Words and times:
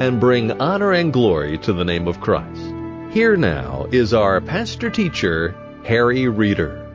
and 0.00 0.18
bring 0.18 0.50
honor 0.60 0.92
and 0.92 1.12
glory 1.12 1.58
to 1.58 1.72
the 1.72 1.84
name 1.84 2.08
of 2.08 2.20
Christ. 2.20 2.74
Here 3.12 3.36
now 3.36 3.86
is 3.92 4.12
our 4.12 4.40
pastor 4.40 4.90
teacher, 4.90 5.54
Harry 5.84 6.26
Reeder. 6.26 6.89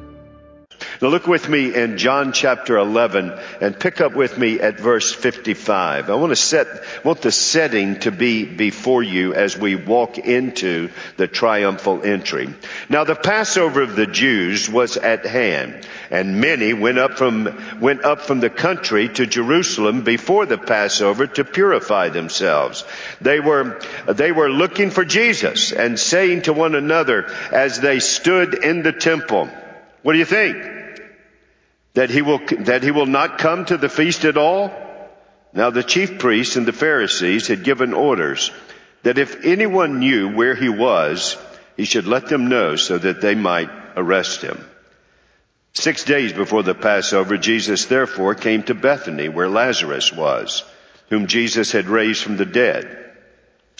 Now 1.01 1.09
look 1.09 1.27
with 1.27 1.49
me 1.49 1.75
in 1.75 1.97
John 1.97 2.31
chapter 2.31 2.77
11 2.77 3.37
and 3.59 3.77
pick 3.77 3.99
up 3.99 4.13
with 4.13 4.37
me 4.37 4.61
at 4.61 4.79
verse 4.79 5.11
55. 5.11 6.09
I 6.09 6.15
want 6.15 6.31
to 6.31 6.37
set, 6.37 6.67
want 7.03 7.21
the 7.21 7.31
setting 7.31 7.99
to 8.01 8.11
be 8.11 8.45
before 8.45 9.03
you 9.03 9.33
as 9.33 9.57
we 9.57 9.75
walk 9.75 10.17
into 10.17 10.89
the 11.17 11.27
triumphal 11.27 12.01
entry. 12.03 12.53
Now 12.87 13.03
the 13.03 13.15
Passover 13.15 13.81
of 13.81 13.95
the 13.95 14.07
Jews 14.07 14.69
was 14.69 14.95
at 14.95 15.25
hand 15.25 15.85
and 16.09 16.39
many 16.39 16.71
went 16.73 16.97
up 16.97 17.17
from, 17.17 17.79
went 17.81 18.05
up 18.05 18.21
from 18.21 18.39
the 18.39 18.49
country 18.49 19.09
to 19.09 19.25
Jerusalem 19.25 20.03
before 20.03 20.45
the 20.45 20.57
Passover 20.57 21.27
to 21.27 21.43
purify 21.43 22.07
themselves. 22.09 22.85
They 23.19 23.41
were, 23.41 23.81
they 24.07 24.31
were 24.31 24.49
looking 24.49 24.91
for 24.91 25.03
Jesus 25.03 25.73
and 25.73 25.99
saying 25.99 26.43
to 26.43 26.53
one 26.53 26.75
another 26.75 27.25
as 27.51 27.81
they 27.81 27.99
stood 27.99 28.53
in 28.53 28.81
the 28.81 28.93
temple, 28.93 29.49
what 30.03 30.13
do 30.13 30.19
you 30.19 30.25
think? 30.25 30.74
That 31.95 32.09
he 32.09 32.21
will, 32.21 32.39
that 32.59 32.83
he 32.83 32.91
will 32.91 33.05
not 33.07 33.39
come 33.39 33.65
to 33.65 33.77
the 33.77 33.89
feast 33.89 34.23
at 34.25 34.37
all? 34.37 34.71
Now 35.53 35.69
the 35.69 35.83
chief 35.83 36.19
priests 36.19 36.57
and 36.57 36.65
the 36.65 36.73
Pharisees 36.73 37.47
had 37.47 37.63
given 37.63 37.93
orders 37.93 38.51
that 39.03 39.17
if 39.17 39.45
anyone 39.45 39.99
knew 39.99 40.35
where 40.35 40.55
he 40.55 40.69
was, 40.69 41.37
he 41.77 41.85
should 41.85 42.07
let 42.07 42.27
them 42.27 42.49
know 42.49 42.75
so 42.75 42.97
that 42.97 43.21
they 43.21 43.35
might 43.35 43.69
arrest 43.95 44.41
him. 44.41 44.63
Six 45.73 46.03
days 46.03 46.33
before 46.33 46.63
the 46.63 46.73
Passover, 46.73 47.37
Jesus 47.37 47.85
therefore 47.85 48.35
came 48.35 48.63
to 48.63 48.73
Bethany 48.73 49.29
where 49.29 49.49
Lazarus 49.49 50.11
was, 50.11 50.63
whom 51.09 51.27
Jesus 51.27 51.71
had 51.71 51.87
raised 51.87 52.23
from 52.23 52.37
the 52.37 52.45
dead. 52.45 53.13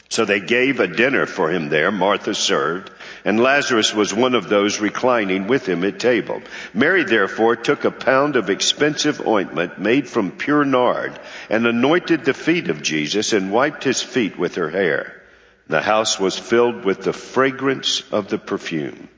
So 0.10 0.26
they 0.26 0.40
gave 0.40 0.80
a 0.80 0.88
dinner 0.88 1.26
for 1.26 1.50
him 1.50 1.70
there. 1.70 1.92
Martha 1.92 2.36
served, 2.36 2.92
and 3.26 3.40
Lazarus 3.40 3.92
was 3.92 4.14
one 4.14 4.36
of 4.36 4.48
those 4.48 4.80
reclining 4.80 5.48
with 5.48 5.68
him 5.68 5.84
at 5.84 6.00
table. 6.00 6.44
Mary 6.76 7.04
therefore 7.04 7.56
took 7.56 7.84
a 7.84 7.92
pound 7.92 8.36
of 8.36 8.52
expensive 8.52 9.26
ointment 9.26 9.80
made 9.80 10.08
from 10.08 10.32
pure 10.32 10.64
nard 10.64 11.20
and 11.50 11.66
anointed 11.66 12.24
the 12.24 12.36
feet 12.36 12.70
of 12.70 12.84
Jesus 12.84 13.34
and 13.34 13.52
wiped 13.52 13.84
his 13.84 14.02
feet 14.04 14.38
with 14.38 14.56
her 14.56 14.70
hair. 14.70 15.24
The 15.68 15.82
house 15.82 16.20
was 16.20 16.38
filled 16.38 16.86
with 16.86 17.02
the 17.02 17.14
fragrance 17.14 18.04
of 18.12 18.30
the 18.30 18.38
perfume. 18.38 19.10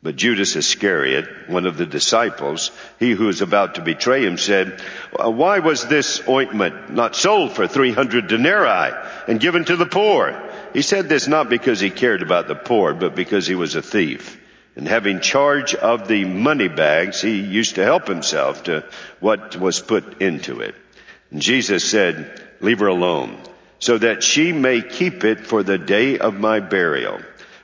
But 0.00 0.14
Judas 0.14 0.54
Iscariot, 0.54 1.48
one 1.48 1.66
of 1.66 1.76
the 1.76 1.86
disciples, 1.86 2.70
he 3.00 3.10
who 3.10 3.26
was 3.26 3.40
about 3.40 3.74
to 3.74 3.82
betray 3.82 4.24
him 4.24 4.38
said, 4.38 4.80
uh, 5.18 5.28
why 5.28 5.58
was 5.58 5.86
this 5.86 6.22
ointment 6.28 6.90
not 6.90 7.16
sold 7.16 7.52
for 7.52 7.66
300 7.66 8.28
denarii 8.28 8.94
and 9.26 9.40
given 9.40 9.64
to 9.64 9.76
the 9.76 9.86
poor? 9.86 10.40
He 10.72 10.82
said 10.82 11.08
this 11.08 11.26
not 11.26 11.48
because 11.48 11.80
he 11.80 11.90
cared 11.90 12.22
about 12.22 12.46
the 12.46 12.54
poor, 12.54 12.94
but 12.94 13.16
because 13.16 13.46
he 13.46 13.56
was 13.56 13.74
a 13.74 13.82
thief. 13.82 14.40
And 14.76 14.86
having 14.86 15.18
charge 15.18 15.74
of 15.74 16.06
the 16.06 16.24
money 16.24 16.68
bags, 16.68 17.20
he 17.20 17.40
used 17.40 17.74
to 17.74 17.84
help 17.84 18.06
himself 18.06 18.64
to 18.64 18.84
what 19.18 19.56
was 19.56 19.80
put 19.80 20.22
into 20.22 20.60
it. 20.60 20.76
And 21.32 21.42
Jesus 21.42 21.82
said, 21.82 22.40
leave 22.60 22.78
her 22.78 22.86
alone 22.86 23.36
so 23.80 23.98
that 23.98 24.22
she 24.22 24.52
may 24.52 24.80
keep 24.82 25.24
it 25.24 25.40
for 25.40 25.64
the 25.64 25.78
day 25.78 26.18
of 26.18 26.38
my 26.38 26.60
burial. 26.60 27.18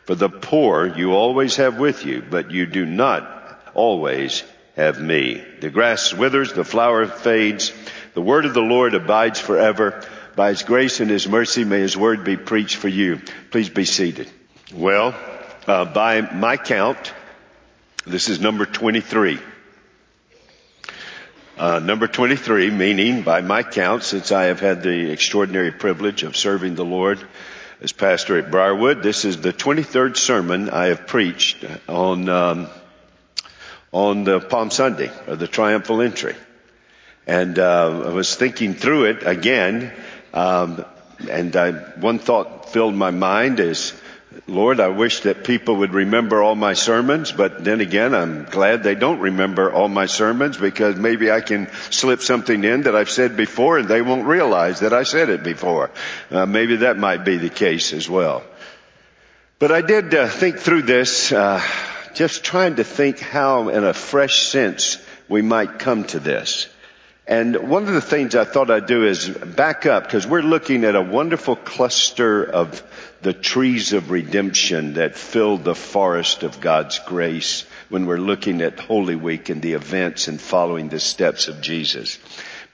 For 0.05 0.15
the 0.15 0.29
poor 0.29 0.87
you 0.87 1.13
always 1.15 1.57
have 1.57 1.79
with 1.79 2.05
you, 2.05 2.23
but 2.29 2.51
you 2.51 2.67
do 2.67 2.85
not 2.85 3.71
always 3.75 4.43
have 4.77 5.01
me. 5.01 5.43
The 5.61 5.71
grass 5.71 6.13
withers, 6.13 6.53
the 6.53 6.65
flower 6.65 7.07
fades, 7.07 7.73
the 8.13 8.21
word 8.21 8.45
of 8.45 8.55
the 8.55 8.61
Lord 8.61 8.95
abides 8.95 9.41
forever. 9.41 10.03
By 10.37 10.51
his 10.51 10.63
grace 10.63 11.01
and 11.01 11.11
his 11.11 11.29
mercy 11.29 11.65
may 11.65 11.81
his 11.81 11.97
word 11.97 12.25
be 12.25 12.37
preached 12.37 12.77
for 12.77 12.89
you. 12.89 13.21
Please 13.51 13.71
be 13.71 13.85
seated. 13.85 14.31
Well, 14.75 15.15
uh, 15.67 15.85
by 15.87 16.21
my 16.21 16.57
count, 16.57 17.13
this 18.05 18.29
is 18.29 18.41
number 18.41 18.67
23. 18.67 19.39
Uh, 21.57 21.79
number 21.79 22.09
23, 22.09 22.71
meaning 22.71 23.23
by 23.23 23.41
my 23.41 23.63
count, 23.63 24.03
since 24.03 24.33
I 24.33 24.45
have 24.45 24.61
had 24.61 24.83
the 24.83 25.13
extraordinary 25.13 25.71
privilege 25.71 26.25
of 26.25 26.37
serving 26.37 26.75
the 26.75 26.85
Lord 26.85 27.25
as 27.85 27.93
pastor 27.93 28.39
at 28.39 28.51
Briarwood. 28.51 29.03
This 29.03 29.27
is 29.27 29.43
the 29.43 29.53
23rd 29.53 30.17
sermon 30.17 30.71
I 30.71 30.87
have 30.87 31.07
preached 31.07 31.67
on 31.87 32.31
um, 32.31 32.69
on 33.93 34.25
the 34.25 34.41
Palm 34.41 34.71
Sunday 34.71 35.13
or 35.29 35.37
the 35.37 35.47
triumphal 35.47 36.01
entry, 36.01 36.35
and 37.27 37.59
uh, 37.59 38.05
I 38.07 38.09
was 38.09 38.35
thinking 38.35 38.73
through 38.73 39.11
it 39.11 39.27
again, 39.27 39.93
um, 40.33 40.83
and 41.29 41.55
I, 41.55 41.73
one 41.73 42.19
thought 42.19 42.71
filled 42.71 42.95
my 42.95 43.11
mind 43.11 43.61
is 43.61 43.93
Lord, 44.47 44.81
I 44.81 44.89
wish 44.89 45.21
that 45.21 45.45
people 45.45 45.77
would 45.77 45.95
remember 45.95 46.43
all 46.43 46.55
my 46.55 46.75
sermons, 46.75 47.33
but 47.33 47.65
then 47.65 47.81
again, 47.81 48.15
I'm 48.15 48.45
glad 48.45 48.83
they 48.83 48.95
don't 48.95 49.21
remember 49.21 49.73
all 49.73 49.89
my 49.89 50.07
sermons 50.07 50.57
because 50.57 50.97
maybe 50.97 51.31
I 51.31 51.41
can 51.41 51.71
slip 51.91 52.21
something 52.21 52.65
in 52.65 52.83
that 52.83 52.97
I've 52.97 53.11
said 53.11 53.37
before 53.37 53.79
and 53.79 53.89
they 53.89 54.03
won't 54.03 54.27
realize 54.27 54.81
that 54.81 54.93
I 54.93 55.05
said 55.05 55.29
it 55.29 55.43
before. 55.43 55.91
Uh, 56.31 56.47
maybe 56.47 56.77
that 56.77 56.99
might 56.99 57.25
be 57.25 57.37
the 57.37 57.51
case 57.51 57.93
as 57.93 58.09
well. 58.09 58.43
But 59.59 59.73
I 59.73 59.81
did 59.81 60.15
uh, 60.15 60.29
think 60.29 60.59
through 60.59 60.83
this, 60.83 61.33
uh, 61.33 61.63
just 62.15 62.45
trying 62.45 62.77
to 62.77 62.85
think 62.85 63.21
how 63.21 63.69
in 63.69 63.85
a 63.85 63.95
fresh 63.95 64.43
sense 64.43 64.99
we 65.29 65.43
might 65.43 65.79
come 65.79 66.05
to 66.05 66.19
this. 66.19 66.69
And 67.27 67.71
one 67.71 67.89
of 67.89 67.95
the 67.95 68.03
things 68.03 68.35
I 68.35 68.45
thought 68.45 68.71
I'd 68.71 68.87
do 68.87 69.07
is 69.07 69.29
back 69.29 69.87
up 69.87 70.05
because 70.05 70.27
we're 70.27 70.43
looking 70.43 70.85
at 70.85 70.95
a 70.95 71.01
wonderful 71.01 71.57
cluster 71.57 72.45
of 72.45 72.83
the 73.23 73.33
trees 73.33 73.95
of 73.95 74.11
redemption 74.11 74.95
that 74.95 75.17
fill 75.17 75.57
the 75.57 75.75
forest 75.75 76.43
of 76.43 76.61
God's 76.61 76.99
grace 76.99 77.65
when 77.89 78.05
we're 78.05 78.19
looking 78.19 78.61
at 78.61 78.79
Holy 78.79 79.17
Week 79.17 79.49
and 79.49 79.63
the 79.63 79.73
events 79.73 80.29
and 80.29 80.39
following 80.39 80.91
the 80.91 81.01
steps 81.01 81.49
of 81.49 81.63
Jesus. 81.63 82.19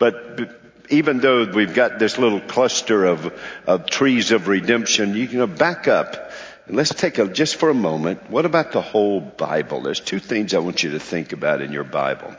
But 0.01 0.59
even 0.89 1.21
though 1.21 1.45
we've 1.45 1.75
got 1.75 2.01
this 2.01 2.19
little 2.19 2.41
cluster 2.41 3.05
of, 3.05 3.33
of 3.69 3.87
trees 3.87 4.33
of 4.33 4.49
redemption, 4.49 5.15
you 5.15 5.29
can 5.29 5.55
back 5.55 5.87
up 5.87 6.33
and 6.67 6.77
let's 6.77 6.95
take 6.95 7.19
a, 7.19 7.27
just 7.27 7.57
for 7.57 7.69
a 7.69 7.75
moment, 7.75 8.31
what 8.31 8.47
about 8.47 8.71
the 8.71 8.81
whole 8.81 9.21
Bible? 9.21 9.81
There's 9.81 9.99
two 9.99 10.21
things 10.21 10.55
I 10.55 10.59
want 10.59 10.85
you 10.85 10.91
to 10.93 11.01
think 11.01 11.33
about 11.33 11.63
in 11.63 11.73
your 11.73 11.83
Bible. 11.83 12.33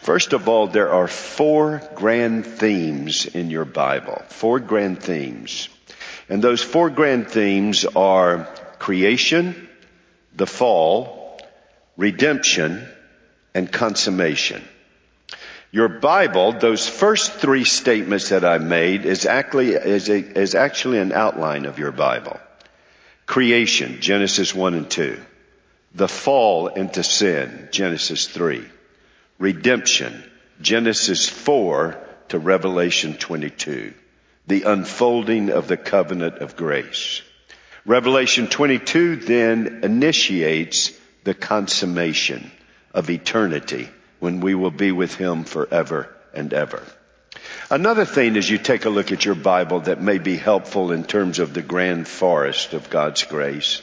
First 0.00 0.32
of 0.32 0.48
all, 0.48 0.68
there 0.68 0.92
are 0.92 1.08
four 1.08 1.82
grand 1.94 2.46
themes 2.46 3.26
in 3.26 3.50
your 3.50 3.64
Bible. 3.64 4.22
Four 4.28 4.60
grand 4.60 5.02
themes. 5.02 5.68
And 6.28 6.42
those 6.42 6.62
four 6.62 6.88
grand 6.90 7.28
themes 7.28 7.84
are 7.84 8.44
creation, 8.78 9.68
the 10.34 10.46
fall, 10.46 11.40
redemption, 11.96 12.86
and 13.54 13.70
consummation. 13.70 14.62
Your 15.70 15.88
Bible, 15.88 16.52
those 16.52 16.88
first 16.88 17.32
three 17.32 17.64
statements 17.64 18.30
that 18.30 18.44
I 18.44 18.58
made 18.58 19.04
is 19.04 19.26
actually, 19.26 19.72
is, 19.72 20.08
a, 20.08 20.18
is 20.18 20.54
actually 20.54 20.98
an 20.98 21.12
outline 21.12 21.66
of 21.66 21.78
your 21.78 21.92
Bible. 21.92 22.40
Creation, 23.26 24.00
Genesis 24.00 24.54
1 24.54 24.74
and 24.74 24.90
2. 24.90 25.20
The 25.94 26.08
fall 26.08 26.68
into 26.68 27.02
sin, 27.02 27.68
Genesis 27.72 28.26
3. 28.26 28.64
Redemption, 29.38 30.22
Genesis 30.60 31.28
4 31.28 31.96
to 32.28 32.38
Revelation 32.38 33.14
22 33.14 33.94
the 34.48 34.62
unfolding 34.62 35.50
of 35.50 35.68
the 35.68 35.76
covenant 35.76 36.38
of 36.38 36.56
grace. 36.56 37.22
Revelation 37.84 38.48
22 38.48 39.16
then 39.16 39.80
initiates 39.82 40.92
the 41.24 41.34
consummation 41.34 42.50
of 42.94 43.10
eternity 43.10 43.88
when 44.20 44.40
we 44.40 44.54
will 44.54 44.70
be 44.70 44.90
with 44.90 45.14
him 45.14 45.44
forever 45.44 46.08
and 46.32 46.52
ever. 46.54 46.82
Another 47.70 48.06
thing 48.06 48.38
as 48.38 48.48
you 48.48 48.56
take 48.56 48.86
a 48.86 48.90
look 48.90 49.12
at 49.12 49.26
your 49.26 49.34
Bible 49.34 49.80
that 49.80 50.00
may 50.00 50.16
be 50.16 50.36
helpful 50.36 50.92
in 50.92 51.04
terms 51.04 51.38
of 51.38 51.52
the 51.52 51.62
grand 51.62 52.08
forest 52.08 52.72
of 52.72 52.88
God's 52.88 53.24
grace 53.24 53.82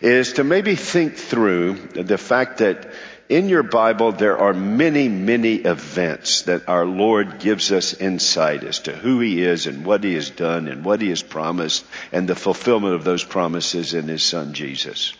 is 0.00 0.34
to 0.34 0.44
maybe 0.44 0.74
think 0.74 1.16
through 1.16 1.74
the 1.92 2.18
fact 2.18 2.58
that 2.58 2.90
In 3.28 3.50
your 3.50 3.62
Bible, 3.62 4.12
there 4.12 4.38
are 4.38 4.54
many, 4.54 5.08
many 5.08 5.56
events 5.56 6.42
that 6.42 6.66
our 6.66 6.86
Lord 6.86 7.40
gives 7.40 7.70
us 7.72 7.92
insight 7.92 8.64
as 8.64 8.80
to 8.80 8.92
who 8.92 9.20
He 9.20 9.42
is 9.42 9.66
and 9.66 9.84
what 9.84 10.02
He 10.02 10.14
has 10.14 10.30
done 10.30 10.66
and 10.66 10.82
what 10.82 11.02
He 11.02 11.10
has 11.10 11.22
promised 11.22 11.84
and 12.10 12.26
the 12.26 12.34
fulfillment 12.34 12.94
of 12.94 13.04
those 13.04 13.24
promises 13.24 13.92
in 13.92 14.08
His 14.08 14.22
Son 14.22 14.54
Jesus. 14.54 15.12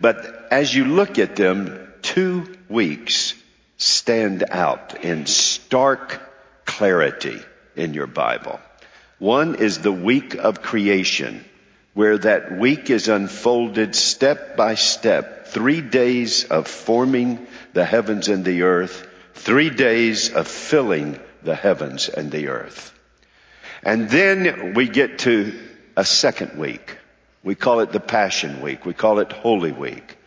But 0.00 0.48
as 0.50 0.74
you 0.74 0.86
look 0.86 1.20
at 1.20 1.36
them, 1.36 1.92
two 2.02 2.56
weeks 2.68 3.34
stand 3.76 4.42
out 4.50 5.04
in 5.04 5.26
stark 5.26 6.20
clarity 6.64 7.40
in 7.76 7.94
your 7.94 8.08
Bible. 8.08 8.58
One 9.18 9.54
is 9.54 9.78
the 9.78 9.92
week 9.92 10.34
of 10.34 10.62
creation, 10.62 11.44
where 11.96 12.18
that 12.18 12.52
week 12.52 12.90
is 12.90 13.08
unfolded 13.08 13.94
step 13.94 14.54
by 14.54 14.74
step. 14.74 15.46
Three 15.46 15.80
days 15.80 16.44
of 16.44 16.68
forming 16.68 17.46
the 17.72 17.86
heavens 17.86 18.28
and 18.28 18.44
the 18.44 18.64
earth, 18.64 19.08
three 19.32 19.70
days 19.70 20.30
of 20.30 20.46
filling 20.46 21.18
the 21.42 21.54
heavens 21.54 22.10
and 22.10 22.30
the 22.30 22.48
earth. 22.48 22.92
And 23.82 24.10
then 24.10 24.74
we 24.74 24.88
get 24.88 25.20
to 25.20 25.58
a 25.96 26.04
second 26.04 26.58
week. 26.58 26.98
We 27.42 27.54
call 27.54 27.80
it 27.80 27.92
the 27.92 28.00
Passion 28.00 28.60
Week. 28.60 28.84
We 28.84 28.92
call 28.92 29.18
it 29.20 29.32
Holy 29.32 29.72
Week, 29.72 30.18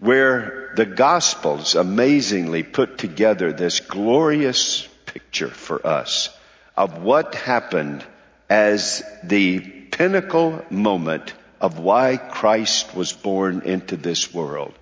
where 0.00 0.72
the 0.74 0.86
Gospels 0.86 1.76
amazingly 1.76 2.64
put 2.64 2.98
together 2.98 3.52
this 3.52 3.78
glorious 3.78 4.88
picture 5.06 5.50
for 5.50 5.86
us 5.86 6.36
of 6.76 7.04
what 7.04 7.36
happened 7.36 8.04
as 8.50 9.04
the 9.22 9.73
pinnacle 9.94 10.64
moment 10.70 11.32
of 11.60 11.78
why 11.78 12.16
Christ 12.16 12.94
was 12.96 13.12
born 13.12 13.62
into 13.64 13.96
this 13.96 14.34
world. 14.34 14.74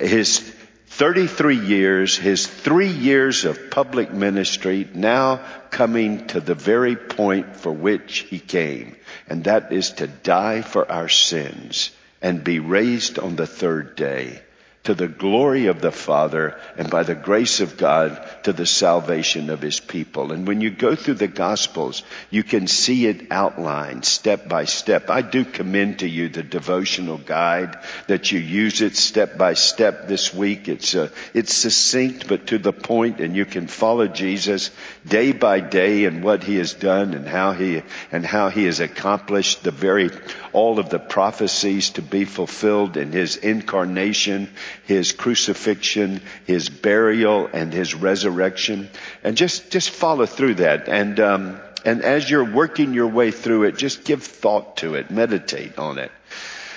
His 0.00 0.38
33 0.86 1.58
years, 1.58 2.16
his 2.16 2.46
three 2.46 2.88
years 2.88 3.44
of 3.44 3.70
public 3.70 4.12
ministry 4.12 4.88
now 4.94 5.40
coming 5.70 6.28
to 6.28 6.40
the 6.40 6.54
very 6.54 6.94
point 6.94 7.56
for 7.56 7.72
which 7.72 8.20
he 8.30 8.38
came. 8.38 8.96
And 9.28 9.44
that 9.44 9.72
is 9.72 9.90
to 9.92 10.06
die 10.06 10.62
for 10.62 10.90
our 10.90 11.08
sins 11.08 11.90
and 12.22 12.44
be 12.44 12.60
raised 12.60 13.18
on 13.18 13.34
the 13.34 13.46
third 13.48 13.96
day 13.96 14.40
to 14.84 14.94
the 14.94 15.08
glory 15.08 15.66
of 15.66 15.80
the 15.80 15.90
Father 15.90 16.60
and 16.76 16.90
by 16.90 17.02
the 17.02 17.14
grace 17.14 17.60
of 17.60 17.78
God 17.78 18.22
to 18.44 18.52
the 18.52 18.66
salvation 18.66 19.48
of 19.48 19.62
His 19.62 19.80
people. 19.80 20.30
And 20.30 20.46
when 20.46 20.60
you 20.60 20.70
go 20.70 20.94
through 20.94 21.14
the 21.14 21.26
Gospels, 21.26 22.02
you 22.30 22.42
can 22.42 22.66
see 22.66 23.06
it 23.06 23.28
outlined 23.30 24.04
step 24.04 24.46
by 24.46 24.66
step. 24.66 25.08
I 25.08 25.22
do 25.22 25.44
commend 25.44 26.00
to 26.00 26.08
you 26.08 26.28
the 26.28 26.42
devotional 26.42 27.16
guide 27.16 27.78
that 28.08 28.30
you 28.30 28.38
use 28.38 28.82
it 28.82 28.94
step 28.96 29.38
by 29.38 29.54
step 29.54 30.06
this 30.06 30.34
week. 30.34 30.68
It's, 30.68 30.94
uh, 30.94 31.08
it's 31.32 31.54
succinct 31.54 32.28
but 32.28 32.48
to 32.48 32.58
the 32.58 32.72
point 32.72 33.20
and 33.20 33.34
you 33.34 33.46
can 33.46 33.66
follow 33.66 34.06
Jesus 34.06 34.70
day 35.06 35.32
by 35.32 35.60
day 35.60 36.04
and 36.04 36.22
what 36.22 36.44
He 36.44 36.56
has 36.56 36.74
done 36.74 37.14
and 37.14 37.26
how 37.26 37.52
He, 37.52 37.82
and 38.12 38.24
how 38.24 38.50
He 38.50 38.66
has 38.66 38.80
accomplished 38.80 39.62
the 39.62 39.70
very, 39.70 40.10
all 40.52 40.78
of 40.78 40.90
the 40.90 40.98
prophecies 40.98 41.90
to 41.90 42.02
be 42.02 42.26
fulfilled 42.26 42.98
in 42.98 43.12
His 43.12 43.36
incarnation 43.36 44.50
his 44.84 45.12
crucifixion, 45.12 46.20
his 46.46 46.68
burial, 46.68 47.48
and 47.52 47.72
his 47.72 47.94
resurrection. 47.94 48.88
And 49.22 49.36
just, 49.36 49.70
just 49.70 49.90
follow 49.90 50.26
through 50.26 50.54
that. 50.56 50.88
And, 50.88 51.20
um, 51.20 51.60
and 51.84 52.02
as 52.02 52.28
you're 52.28 52.52
working 52.52 52.94
your 52.94 53.08
way 53.08 53.30
through 53.30 53.64
it, 53.64 53.76
just 53.76 54.04
give 54.04 54.22
thought 54.22 54.78
to 54.78 54.94
it, 54.94 55.10
meditate 55.10 55.78
on 55.78 55.98
it. 55.98 56.12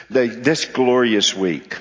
The, 0.09 0.27
this 0.27 0.65
glorious 0.65 1.35
week. 1.35 1.77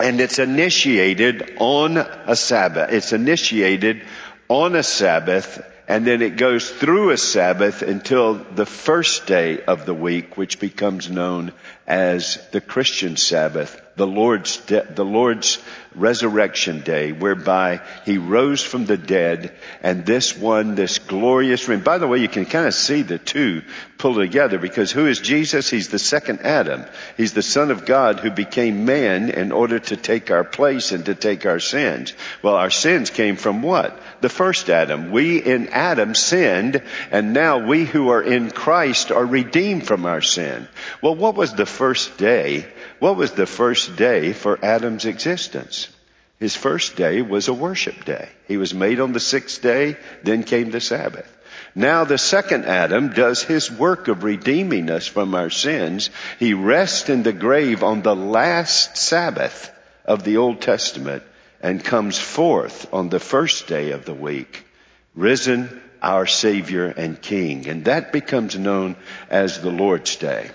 And 0.00 0.20
it's 0.20 0.38
initiated 0.38 1.56
on 1.58 1.96
a 1.96 2.34
Sabbath. 2.34 2.92
It's 2.92 3.12
initiated 3.12 4.02
on 4.48 4.74
a 4.74 4.82
Sabbath 4.82 5.62
and 5.92 6.06
then 6.06 6.22
it 6.22 6.38
goes 6.38 6.70
through 6.70 7.10
a 7.10 7.18
Sabbath 7.18 7.82
until 7.82 8.34
the 8.34 8.64
first 8.64 9.26
day 9.26 9.62
of 9.62 9.84
the 9.84 9.92
week, 9.92 10.38
which 10.38 10.58
becomes 10.58 11.10
known 11.10 11.52
as 11.86 12.38
the 12.50 12.62
Christian 12.62 13.18
Sabbath, 13.18 13.78
the 13.96 14.06
Lord's, 14.06 14.56
de- 14.58 14.84
the 14.84 15.04
Lord's 15.04 15.58
resurrection 15.94 16.80
day, 16.80 17.12
whereby 17.12 17.80
he 18.04 18.16
rose 18.18 18.62
from 18.62 18.86
the 18.86 18.96
dead 18.96 19.52
and 19.82 20.06
this 20.06 20.36
one, 20.36 20.74
this 20.74 20.98
glorious 20.98 21.68
ring. 21.68 21.80
By 21.80 21.98
the 21.98 22.08
way, 22.08 22.18
you 22.18 22.28
can 22.28 22.46
kind 22.46 22.66
of 22.66 22.74
see 22.74 23.02
the 23.02 23.18
two 23.18 23.62
pull 23.98 24.14
together 24.14 24.58
because 24.58 24.90
who 24.90 25.06
is 25.06 25.20
Jesus? 25.20 25.68
He's 25.68 25.88
the 25.88 25.98
second 25.98 26.40
Adam. 26.40 26.84
He's 27.16 27.34
the 27.34 27.42
son 27.42 27.70
of 27.70 27.84
God 27.84 28.20
who 28.20 28.30
became 28.30 28.84
man 28.84 29.30
in 29.30 29.52
order 29.52 29.78
to 29.78 29.96
take 29.96 30.30
our 30.30 30.44
place 30.44 30.92
and 30.92 31.04
to 31.06 31.14
take 31.14 31.46
our 31.46 31.60
sins. 31.60 32.14
Well, 32.42 32.54
our 32.54 32.70
sins 32.70 33.10
came 33.10 33.36
from 33.36 33.62
what? 33.62 33.98
The 34.20 34.28
first 34.28 34.70
Adam. 34.70 35.12
We 35.12 35.42
in 35.42 35.68
Adam 35.68 36.14
sinned 36.14 36.82
and 37.10 37.32
now 37.32 37.66
we 37.66 37.84
who 37.84 38.08
are 38.08 38.22
in 38.22 38.50
Christ 38.50 39.12
are 39.12 39.26
redeemed 39.26 39.86
from 39.86 40.06
our 40.06 40.22
sin. 40.22 40.66
Well, 41.02 41.14
what 41.14 41.36
was 41.36 41.54
the 41.54 41.66
first 41.66 42.16
day 42.16 42.66
what 43.02 43.16
was 43.16 43.32
the 43.32 43.46
first 43.46 43.96
day 43.96 44.32
for 44.32 44.64
Adam's 44.64 45.06
existence? 45.06 45.88
His 46.38 46.54
first 46.54 46.94
day 46.94 47.20
was 47.20 47.48
a 47.48 47.52
worship 47.52 48.04
day. 48.04 48.28
He 48.46 48.56
was 48.56 48.74
made 48.74 49.00
on 49.00 49.12
the 49.12 49.18
sixth 49.18 49.60
day, 49.60 49.96
then 50.22 50.44
came 50.44 50.70
the 50.70 50.80
Sabbath. 50.80 51.28
Now 51.74 52.04
the 52.04 52.16
second 52.16 52.64
Adam 52.64 53.08
does 53.08 53.42
his 53.42 53.72
work 53.72 54.06
of 54.06 54.22
redeeming 54.22 54.88
us 54.88 55.04
from 55.08 55.34
our 55.34 55.50
sins. 55.50 56.10
He 56.38 56.54
rests 56.54 57.08
in 57.08 57.24
the 57.24 57.32
grave 57.32 57.82
on 57.82 58.02
the 58.02 58.14
last 58.14 58.96
Sabbath 58.96 59.72
of 60.04 60.22
the 60.22 60.36
Old 60.36 60.60
Testament 60.60 61.24
and 61.60 61.84
comes 61.84 62.20
forth 62.20 62.86
on 62.94 63.08
the 63.08 63.18
first 63.18 63.66
day 63.66 63.90
of 63.90 64.04
the 64.04 64.14
week, 64.14 64.64
risen 65.16 65.82
our 66.00 66.26
Savior 66.26 66.86
and 66.86 67.20
King. 67.20 67.66
And 67.66 67.86
that 67.86 68.12
becomes 68.12 68.56
known 68.56 68.94
as 69.28 69.60
the 69.60 69.72
Lord's 69.72 70.14
Day. 70.14 70.52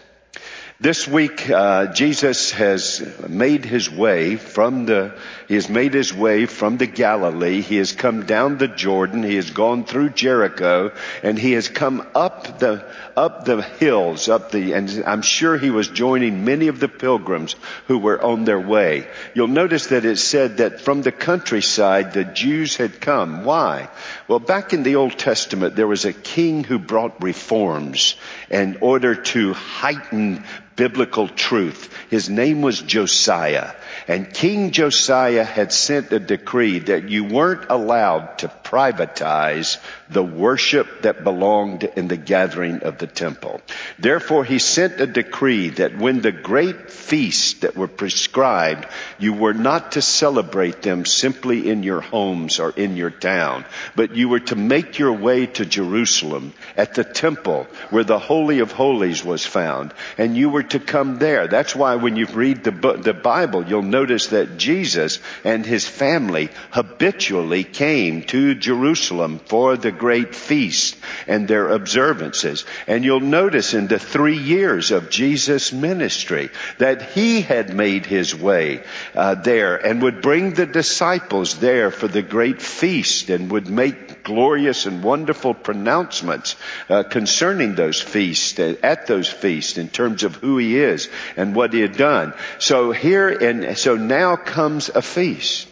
This 0.79 1.07
week, 1.07 1.49
uh, 1.49 1.87
Jesus 1.87 2.51
has 2.51 3.01
made 3.27 3.65
his 3.65 3.89
way 3.89 4.35
from 4.35 4.85
the, 4.85 5.17
he 5.47 5.55
has 5.55 5.69
made 5.69 5.95
his 5.95 6.13
way 6.13 6.45
from 6.45 6.77
the 6.77 6.85
Galilee. 6.85 7.61
He 7.61 7.77
has 7.77 7.93
come 7.93 8.27
down 8.27 8.59
the 8.59 8.67
Jordan. 8.67 9.23
He 9.23 9.37
has 9.37 9.49
gone 9.49 9.85
through 9.85 10.11
Jericho 10.11 10.91
and 11.23 11.39
he 11.39 11.53
has 11.53 11.67
come 11.67 12.07
up 12.13 12.59
the, 12.59 12.85
up 13.15 13.43
the 13.43 13.63
hills, 13.63 14.29
up 14.29 14.51
the, 14.51 14.73
and 14.73 15.03
I'm 15.07 15.23
sure 15.23 15.57
he 15.57 15.71
was 15.71 15.87
joining 15.87 16.45
many 16.45 16.67
of 16.67 16.79
the 16.79 16.87
pilgrims 16.87 17.55
who 17.87 17.97
were 17.97 18.23
on 18.23 18.45
their 18.45 18.59
way. 18.59 19.07
You'll 19.33 19.47
notice 19.47 19.87
that 19.87 20.05
it 20.05 20.17
said 20.17 20.57
that 20.57 20.81
from 20.81 21.01
the 21.01 21.11
countryside 21.11 22.13
the 22.13 22.23
Jews 22.23 22.75
had 22.75 23.01
come. 23.01 23.45
Why? 23.45 23.89
Well, 24.27 24.37
back 24.37 24.73
in 24.73 24.83
the 24.83 24.97
Old 24.97 25.17
Testament, 25.17 25.75
there 25.75 25.87
was 25.87 26.05
a 26.05 26.13
king 26.13 26.63
who 26.63 26.77
brought 26.77 27.23
reforms 27.23 28.15
in 28.51 28.77
order 28.81 29.15
to 29.15 29.53
heighten 29.53 30.43
biblical 30.77 31.27
truth. 31.27 31.93
His 32.09 32.29
name 32.29 32.61
was 32.61 32.81
Josiah. 32.81 33.73
And 34.07 34.33
King 34.33 34.71
Josiah 34.71 35.43
had 35.43 35.73
sent 35.73 36.13
a 36.13 36.19
decree 36.19 36.79
that 36.79 37.09
you 37.09 37.25
weren't 37.25 37.65
allowed 37.69 38.37
to 38.39 38.47
privatize 38.63 39.77
the 40.09 40.23
worship 40.23 41.01
that 41.01 41.23
belonged 41.23 41.83
in 41.83 42.07
the 42.07 42.17
gathering 42.17 42.83
of 42.83 42.97
the 42.97 43.07
temple. 43.07 43.61
Therefore, 43.99 44.43
he 44.43 44.59
sent 44.59 45.01
a 45.01 45.07
decree 45.07 45.69
that 45.69 45.97
when 45.97 46.21
the 46.21 46.31
great 46.31 46.91
feasts 46.91 47.59
that 47.61 47.75
were 47.75 47.87
prescribed, 47.87 48.87
you 49.19 49.33
were 49.33 49.53
not 49.53 49.93
to 49.93 50.01
celebrate 50.01 50.81
them 50.81 51.05
simply 51.05 51.69
in 51.69 51.83
your 51.83 52.01
homes 52.01 52.59
or 52.59 52.71
in 52.71 52.95
your 52.95 53.09
town, 53.09 53.65
but 53.95 54.15
you 54.15 54.29
were 54.29 54.39
to 54.39 54.55
make 54.55 54.97
your 54.97 55.13
way 55.13 55.45
to 55.45 55.65
Jerusalem 55.65 56.53
at 56.75 56.95
the 56.95 57.03
temple 57.03 57.67
where 57.89 58.03
the 58.03 58.19
Holy 58.19 58.59
of 58.59 58.71
Holies 58.71 59.23
was 59.23 59.45
found, 59.45 59.93
and 60.17 60.37
you 60.37 60.49
were 60.49 60.63
to 60.63 60.79
come 60.79 61.17
there. 61.17 61.47
That's 61.47 61.75
why 61.75 61.95
when 61.95 62.15
you 62.15 62.25
read 62.27 62.63
the, 62.63 62.71
the 62.71 63.13
Bible, 63.13 63.65
you'll 63.65 63.81
notice 63.81 64.27
that 64.27 64.57
Jesus 64.57 65.19
and 65.43 65.65
his 65.65 65.87
family 65.87 66.49
habitually 66.71 67.63
came 67.63 68.23
to 68.23 68.55
Jerusalem 68.55 69.39
for 69.39 69.75
the 69.75 69.91
great 69.97 70.35
feast 70.35 70.97
and 71.27 71.47
their 71.47 71.69
observances. 71.69 72.65
And 72.87 73.03
you'll 73.03 73.19
notice 73.19 73.73
in 73.73 73.87
the 73.87 73.99
three 73.99 74.37
years 74.37 74.91
of 74.91 75.09
Jesus' 75.09 75.73
ministry 75.73 76.49
that 76.77 77.01
he 77.01 77.41
had 77.41 77.75
made 77.75 78.05
his 78.05 78.35
way 78.35 78.83
uh, 79.15 79.35
there 79.35 79.75
and 79.75 80.01
would 80.01 80.21
bring 80.21 80.53
the 80.53 80.65
disciples 80.65 81.59
there 81.59 81.91
for 81.91 82.07
the 82.07 82.21
great 82.21 82.61
feast 82.61 83.29
and 83.29 83.51
would 83.51 83.69
make 83.69 84.23
glorious 84.23 84.85
and 84.85 85.03
wonderful 85.03 85.53
pronouncements 85.53 86.55
uh, 86.89 87.03
concerning 87.03 87.75
those 87.75 88.01
feasts 88.01 88.59
uh, 88.59 88.75
at 88.83 89.07
those 89.07 89.29
feasts 89.29 89.77
in 89.77 89.87
terms 89.87 90.23
of 90.23 90.35
who 90.35 90.57
he 90.57 90.77
is 90.77 91.09
and 91.35 91.55
what 91.55 91.73
he 91.73 91.79
had 91.79 91.95
done. 91.97 92.33
So 92.59 92.91
here 92.91 93.29
and 93.29 93.77
so 93.77 93.95
now 93.95 94.35
comes 94.35 94.89
a 94.89 95.01
feast. 95.01 95.67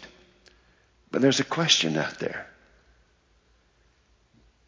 But 1.10 1.22
there's 1.22 1.40
a 1.40 1.44
question 1.44 1.96
out 1.96 2.18
there. 2.18 2.46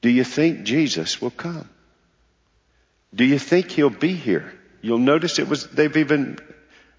Do 0.00 0.10
you 0.10 0.24
think 0.24 0.64
Jesus 0.64 1.20
will 1.20 1.30
come? 1.30 1.68
Do 3.14 3.24
you 3.24 3.38
think 3.38 3.70
he'll 3.70 3.90
be 3.90 4.14
here? 4.14 4.52
You'll 4.80 4.98
notice 4.98 5.38
it 5.38 5.48
was, 5.48 5.66
they've 5.68 5.96
even, 5.96 6.38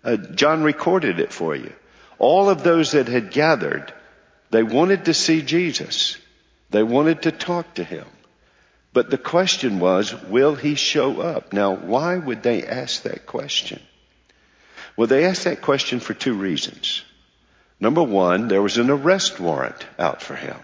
uh, 0.03 0.17
John 0.17 0.63
recorded 0.63 1.19
it 1.19 1.31
for 1.31 1.55
you. 1.55 1.71
All 2.17 2.49
of 2.49 2.63
those 2.63 2.91
that 2.91 3.07
had 3.07 3.31
gathered, 3.31 3.93
they 4.51 4.63
wanted 4.63 5.05
to 5.05 5.13
see 5.13 5.41
Jesus. 5.41 6.17
They 6.69 6.83
wanted 6.83 7.23
to 7.23 7.31
talk 7.31 7.75
to 7.75 7.83
him. 7.83 8.05
But 8.91 9.09
the 9.09 9.17
question 9.17 9.79
was, 9.79 10.13
will 10.23 10.55
he 10.55 10.75
show 10.75 11.21
up? 11.21 11.53
Now, 11.53 11.75
why 11.75 12.17
would 12.17 12.43
they 12.43 12.65
ask 12.65 13.03
that 13.03 13.25
question? 13.25 13.81
Well, 14.97 15.07
they 15.07 15.25
asked 15.25 15.45
that 15.45 15.61
question 15.61 15.99
for 15.99 16.13
two 16.13 16.33
reasons. 16.33 17.03
Number 17.79 18.03
one, 18.03 18.47
there 18.49 18.61
was 18.61 18.77
an 18.77 18.89
arrest 18.89 19.39
warrant 19.39 19.85
out 19.97 20.21
for 20.21 20.35
him. 20.35 20.57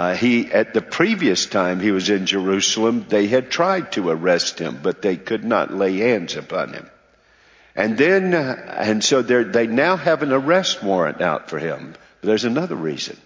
Uh, 0.00 0.14
he, 0.14 0.50
at 0.50 0.72
the 0.72 0.80
previous 0.80 1.44
time 1.44 1.78
he 1.78 1.90
was 1.90 2.08
in 2.08 2.24
Jerusalem, 2.24 3.04
they 3.10 3.26
had 3.26 3.50
tried 3.50 3.92
to 3.92 4.08
arrest 4.08 4.58
him, 4.58 4.80
but 4.82 5.02
they 5.02 5.18
could 5.18 5.44
not 5.44 5.74
lay 5.74 5.98
hands 5.98 6.36
upon 6.36 6.72
him. 6.72 6.88
And 7.76 7.98
then, 7.98 8.32
uh, 8.32 8.76
and 8.78 9.04
so 9.04 9.20
they 9.20 9.66
now 9.66 9.98
have 9.98 10.22
an 10.22 10.32
arrest 10.32 10.82
warrant 10.82 11.20
out 11.20 11.50
for 11.50 11.58
him. 11.58 11.92
But 12.22 12.28
there's 12.28 12.46
another 12.46 12.76
reason. 12.76 13.18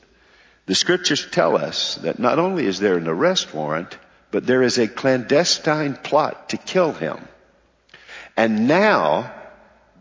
The 0.66 0.74
scriptures 0.74 1.24
tell 1.30 1.56
us 1.56 1.94
that 2.02 2.18
not 2.18 2.40
only 2.40 2.66
is 2.66 2.80
there 2.80 2.96
an 2.96 3.06
arrest 3.06 3.54
warrant, 3.54 3.96
but 4.32 4.44
there 4.44 4.64
is 4.64 4.76
a 4.76 4.88
clandestine 4.88 5.94
plot 5.94 6.48
to 6.48 6.56
kill 6.56 6.90
him. 6.90 7.28
And 8.36 8.66
now, 8.66 9.32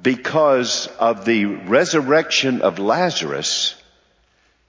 because 0.01 0.87
of 0.97 1.23
the 1.23 1.45
resurrection 1.45 2.63
of 2.63 2.79
Lazarus, 2.79 3.75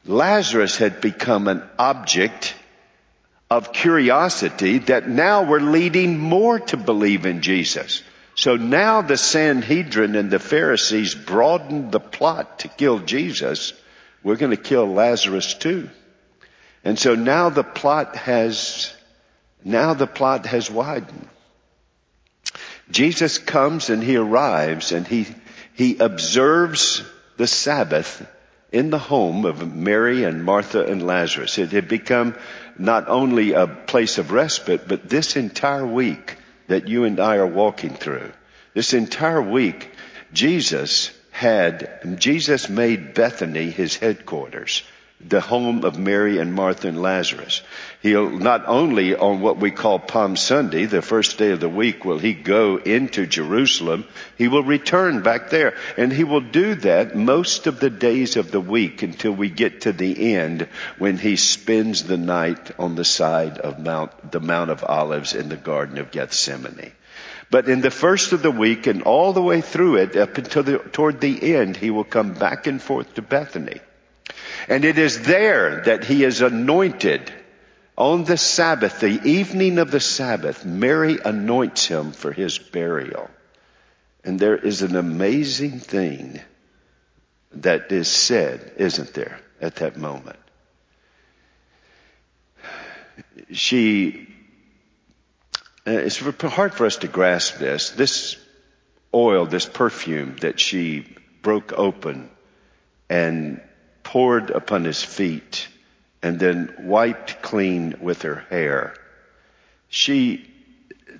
Lazarus 0.06 0.76
had 0.76 1.00
become 1.00 1.48
an 1.48 1.62
object 1.78 2.54
of 3.50 3.72
curiosity 3.72 4.78
that 4.78 5.08
now 5.08 5.44
were 5.44 5.60
leading 5.60 6.18
more 6.18 6.58
to 6.58 6.76
believe 6.76 7.26
in 7.26 7.40
Jesus. 7.40 8.02
So 8.34 8.56
now 8.56 9.02
the 9.02 9.16
Sanhedrin 9.16 10.16
and 10.16 10.30
the 10.30 10.38
Pharisees 10.38 11.14
broadened 11.14 11.92
the 11.92 12.00
plot 12.00 12.60
to 12.60 12.68
kill 12.68 12.98
Jesus 12.98 13.72
we're 14.24 14.36
going 14.36 14.50
to 14.50 14.56
kill 14.56 14.86
Lazarus 14.86 15.54
too. 15.54 15.90
And 16.82 16.98
so 16.98 17.14
now 17.14 17.50
the 17.50 17.62
plot 17.62 18.16
has, 18.16 18.92
now 19.62 19.94
the 19.94 20.06
plot 20.06 20.46
has 20.46 20.70
widened. 20.70 21.28
Jesus 22.90 23.38
comes 23.38 23.90
and 23.90 24.02
he 24.02 24.16
arrives 24.16 24.92
and 24.92 25.06
he, 25.06 25.26
he 25.74 25.98
observes 25.98 27.02
the 27.36 27.46
Sabbath 27.46 28.26
in 28.74 28.90
the 28.90 28.98
home 28.98 29.44
of 29.44 29.72
Mary 29.72 30.24
and 30.24 30.42
Martha 30.42 30.84
and 30.84 31.06
Lazarus. 31.06 31.58
It 31.58 31.70
had 31.70 31.86
become 31.86 32.34
not 32.76 33.08
only 33.08 33.52
a 33.52 33.68
place 33.68 34.18
of 34.18 34.32
respite, 34.32 34.88
but 34.88 35.08
this 35.08 35.36
entire 35.36 35.86
week 35.86 36.36
that 36.66 36.88
you 36.88 37.04
and 37.04 37.20
I 37.20 37.36
are 37.36 37.46
walking 37.46 37.94
through, 37.94 38.32
this 38.74 38.92
entire 38.92 39.40
week, 39.40 39.92
Jesus 40.32 41.12
had, 41.30 42.18
Jesus 42.18 42.68
made 42.68 43.14
Bethany 43.14 43.70
his 43.70 43.94
headquarters, 43.96 44.82
the 45.20 45.40
home 45.40 45.84
of 45.84 45.98
Mary 45.98 46.38
and 46.38 46.52
Martha 46.52 46.88
and 46.88 47.00
Lazarus. 47.00 47.62
He'll 48.02 48.28
not 48.28 48.64
only 48.66 49.14
on 49.14 49.40
what 49.40 49.56
we 49.56 49.70
call 49.70 49.98
Palm 49.98 50.36
Sunday, 50.36 50.84
the 50.84 51.00
first 51.00 51.38
day 51.38 51.50
of 51.52 51.60
the 51.60 51.68
week, 51.68 52.04
will 52.04 52.18
he 52.18 52.34
go 52.34 52.76
into 52.76 53.26
Jerusalem, 53.26 54.04
he 54.36 54.48
will 54.48 54.62
return 54.62 55.22
back 55.22 55.48
there. 55.48 55.74
And 55.96 56.12
he 56.12 56.24
will 56.24 56.42
do 56.42 56.74
that 56.76 57.16
most 57.16 57.66
of 57.66 57.80
the 57.80 57.90
days 57.90 58.36
of 58.36 58.50
the 58.50 58.60
week 58.60 59.02
until 59.02 59.32
we 59.32 59.48
get 59.48 59.82
to 59.82 59.92
the 59.92 60.34
end 60.34 60.68
when 60.98 61.16
he 61.16 61.36
spends 61.36 62.04
the 62.04 62.18
night 62.18 62.72
on 62.78 62.94
the 62.94 63.04
side 63.04 63.58
of 63.58 63.78
Mount, 63.78 64.30
the 64.30 64.40
Mount 64.40 64.70
of 64.70 64.84
Olives 64.84 65.34
in 65.34 65.48
the 65.48 65.56
Garden 65.56 65.96
of 65.98 66.10
Gethsemane. 66.10 66.92
But 67.50 67.68
in 67.68 67.80
the 67.80 67.90
first 67.90 68.32
of 68.32 68.42
the 68.42 68.50
week 68.50 68.86
and 68.86 69.02
all 69.02 69.32
the 69.32 69.42
way 69.42 69.60
through 69.60 69.96
it, 69.96 70.16
up 70.16 70.36
until 70.36 70.62
the, 70.64 70.78
toward 70.78 71.20
the 71.20 71.54
end, 71.54 71.76
he 71.76 71.90
will 71.90 72.04
come 72.04 72.34
back 72.34 72.66
and 72.66 72.82
forth 72.82 73.14
to 73.14 73.22
Bethany. 73.22 73.80
And 74.68 74.84
it 74.84 74.98
is 74.98 75.22
there 75.22 75.82
that 75.82 76.04
he 76.04 76.24
is 76.24 76.40
anointed 76.40 77.32
on 77.96 78.24
the 78.24 78.36
Sabbath, 78.36 79.00
the 79.00 79.22
evening 79.24 79.78
of 79.78 79.90
the 79.90 80.00
Sabbath. 80.00 80.64
Mary 80.64 81.18
anoints 81.24 81.86
him 81.86 82.12
for 82.12 82.32
his 82.32 82.58
burial. 82.58 83.28
And 84.24 84.40
there 84.40 84.56
is 84.56 84.82
an 84.82 84.96
amazing 84.96 85.80
thing 85.80 86.40
that 87.52 87.92
is 87.92 88.08
said, 88.08 88.72
isn't 88.78 89.12
there, 89.14 89.38
at 89.60 89.76
that 89.76 89.96
moment? 89.96 90.38
She 93.52 94.28
uh, 95.86 95.90
it's 95.90 96.18
hard 96.18 96.72
for 96.72 96.86
us 96.86 96.96
to 96.98 97.08
grasp 97.08 97.58
this. 97.58 97.90
This 97.90 98.36
oil, 99.12 99.44
this 99.44 99.66
perfume 99.66 100.36
that 100.36 100.58
she 100.58 101.06
broke 101.42 101.72
open 101.74 102.30
and 103.10 103.60
poured 104.04 104.50
upon 104.50 104.84
his 104.84 105.02
feet 105.02 105.66
and 106.22 106.38
then 106.38 106.74
wiped 106.78 107.42
clean 107.42 107.96
with 108.00 108.22
her 108.22 108.46
hair. 108.50 108.94
She, 109.88 110.48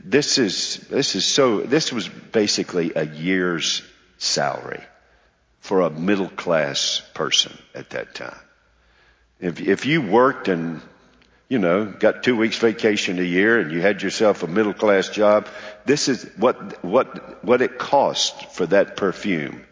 this 0.05 0.39
is, 0.39 0.77
this 0.89 1.17
is 1.17 1.27
so, 1.27 1.61
this 1.61 1.93
was 1.93 2.09
basically 2.09 2.93
a 2.95 3.05
year's 3.05 3.83
salary 4.19 4.83
for 5.61 5.81
a 5.81 5.91
middle 5.91 6.29
class 6.29 7.03
person 7.15 7.57
at 7.75 7.91
that 7.91 8.15
time. 8.15 8.39
If, 9.41 9.61
if 9.61 9.87
you 9.87 10.03
worked 10.03 10.49
and 10.49 10.81
you 11.49 11.59
know, 11.59 11.85
got 11.85 12.23
two 12.23 12.37
weeks 12.37 12.57
vacation 12.59 13.19
a 13.19 13.23
year 13.23 13.61
and 13.61 13.71
you 13.71 13.81
had 13.81 14.03
yourself 14.03 14.43
a 14.43 14.47
middle 14.47 14.73
class 14.73 15.09
job, 15.09 15.47
this 15.85 16.09
is 16.09 16.25
what, 16.37 16.83
what, 16.85 17.45
what 17.45 17.61
it 17.61 17.79
cost 17.79 18.53
for 18.55 18.67
that 18.67 18.97
perfume 18.97 19.65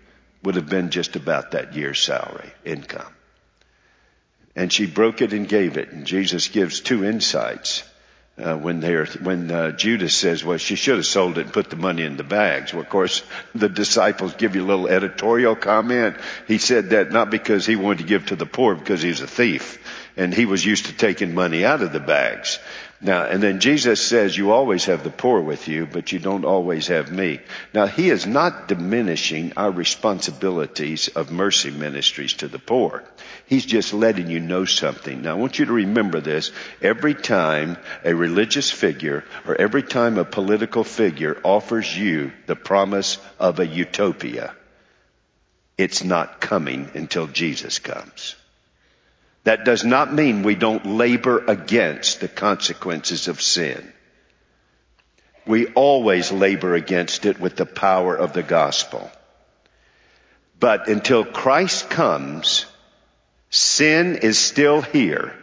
would 0.42 0.56
have 0.56 0.68
been 0.68 0.90
just 0.90 1.16
about 1.16 1.52
that 1.52 1.74
year's 1.74 2.00
salary 2.00 2.52
income. 2.64 3.12
And 4.54 4.72
she 4.72 4.86
broke 4.86 5.22
it 5.22 5.32
and 5.32 5.48
gave 5.48 5.76
it. 5.76 5.92
And 5.92 6.06
Jesus 6.06 6.48
gives 6.48 6.80
two 6.80 7.04
insights. 7.04 7.84
Uh, 8.38 8.56
when 8.56 8.80
they're, 8.80 9.04
when 9.04 9.50
uh, 9.50 9.72
Judas 9.72 10.14
says, 10.14 10.42
well, 10.42 10.56
she 10.56 10.74
should 10.74 10.96
have 10.96 11.06
sold 11.06 11.36
it 11.36 11.42
and 11.42 11.52
put 11.52 11.68
the 11.68 11.76
money 11.76 12.02
in 12.02 12.16
the 12.16 12.24
bags. 12.24 12.72
Well, 12.72 12.82
of 12.82 12.88
course, 12.88 13.22
the 13.54 13.68
disciples 13.68 14.34
give 14.34 14.56
you 14.56 14.64
a 14.64 14.66
little 14.66 14.88
editorial 14.88 15.54
comment. 15.54 16.16
He 16.48 16.56
said 16.56 16.90
that 16.90 17.12
not 17.12 17.30
because 17.30 17.66
he 17.66 17.76
wanted 17.76 17.98
to 17.98 18.04
give 18.04 18.26
to 18.26 18.36
the 18.36 18.46
poor, 18.46 18.74
because 18.74 19.02
he's 19.02 19.20
a 19.20 19.26
thief 19.26 19.78
and 20.16 20.32
he 20.32 20.46
was 20.46 20.64
used 20.64 20.86
to 20.86 20.92
taking 20.92 21.34
money 21.34 21.64
out 21.64 21.82
of 21.82 21.92
the 21.92 22.00
bags. 22.00 22.58
Now, 23.04 23.24
and 23.24 23.42
then 23.42 23.58
Jesus 23.58 24.00
says, 24.00 24.36
you 24.36 24.52
always 24.52 24.84
have 24.84 25.02
the 25.02 25.10
poor 25.10 25.40
with 25.40 25.66
you, 25.66 25.86
but 25.86 26.12
you 26.12 26.20
don't 26.20 26.44
always 26.44 26.86
have 26.86 27.10
me. 27.10 27.40
Now, 27.74 27.86
he 27.86 28.10
is 28.10 28.28
not 28.28 28.68
diminishing 28.68 29.54
our 29.56 29.72
responsibilities 29.72 31.08
of 31.08 31.32
mercy 31.32 31.72
ministries 31.72 32.34
to 32.34 32.46
the 32.46 32.60
poor. 32.60 33.02
He's 33.46 33.66
just 33.66 33.92
letting 33.92 34.30
you 34.30 34.38
know 34.38 34.66
something. 34.66 35.22
Now, 35.22 35.32
I 35.32 35.34
want 35.34 35.58
you 35.58 35.64
to 35.64 35.72
remember 35.72 36.20
this. 36.20 36.52
Every 36.80 37.14
time 37.14 37.76
a 38.04 38.14
religious 38.14 38.70
figure 38.70 39.24
or 39.48 39.60
every 39.60 39.82
time 39.82 40.16
a 40.16 40.24
political 40.24 40.84
figure 40.84 41.40
offers 41.42 41.98
you 41.98 42.30
the 42.46 42.54
promise 42.54 43.18
of 43.40 43.58
a 43.58 43.66
utopia, 43.66 44.54
it's 45.76 46.04
not 46.04 46.40
coming 46.40 46.88
until 46.94 47.26
Jesus 47.26 47.80
comes. 47.80 48.36
That 49.44 49.64
does 49.64 49.84
not 49.84 50.12
mean 50.12 50.42
we 50.42 50.54
don't 50.54 50.86
labor 50.86 51.44
against 51.46 52.20
the 52.20 52.28
consequences 52.28 53.28
of 53.28 53.42
sin. 53.42 53.92
We 55.46 55.66
always 55.66 56.30
labor 56.30 56.74
against 56.74 57.26
it 57.26 57.40
with 57.40 57.56
the 57.56 57.66
power 57.66 58.14
of 58.14 58.32
the 58.32 58.44
gospel. 58.44 59.10
But 60.60 60.86
until 60.86 61.24
Christ 61.24 61.90
comes, 61.90 62.66
sin 63.50 64.16
is 64.16 64.38
still 64.38 64.80
here 64.80 65.34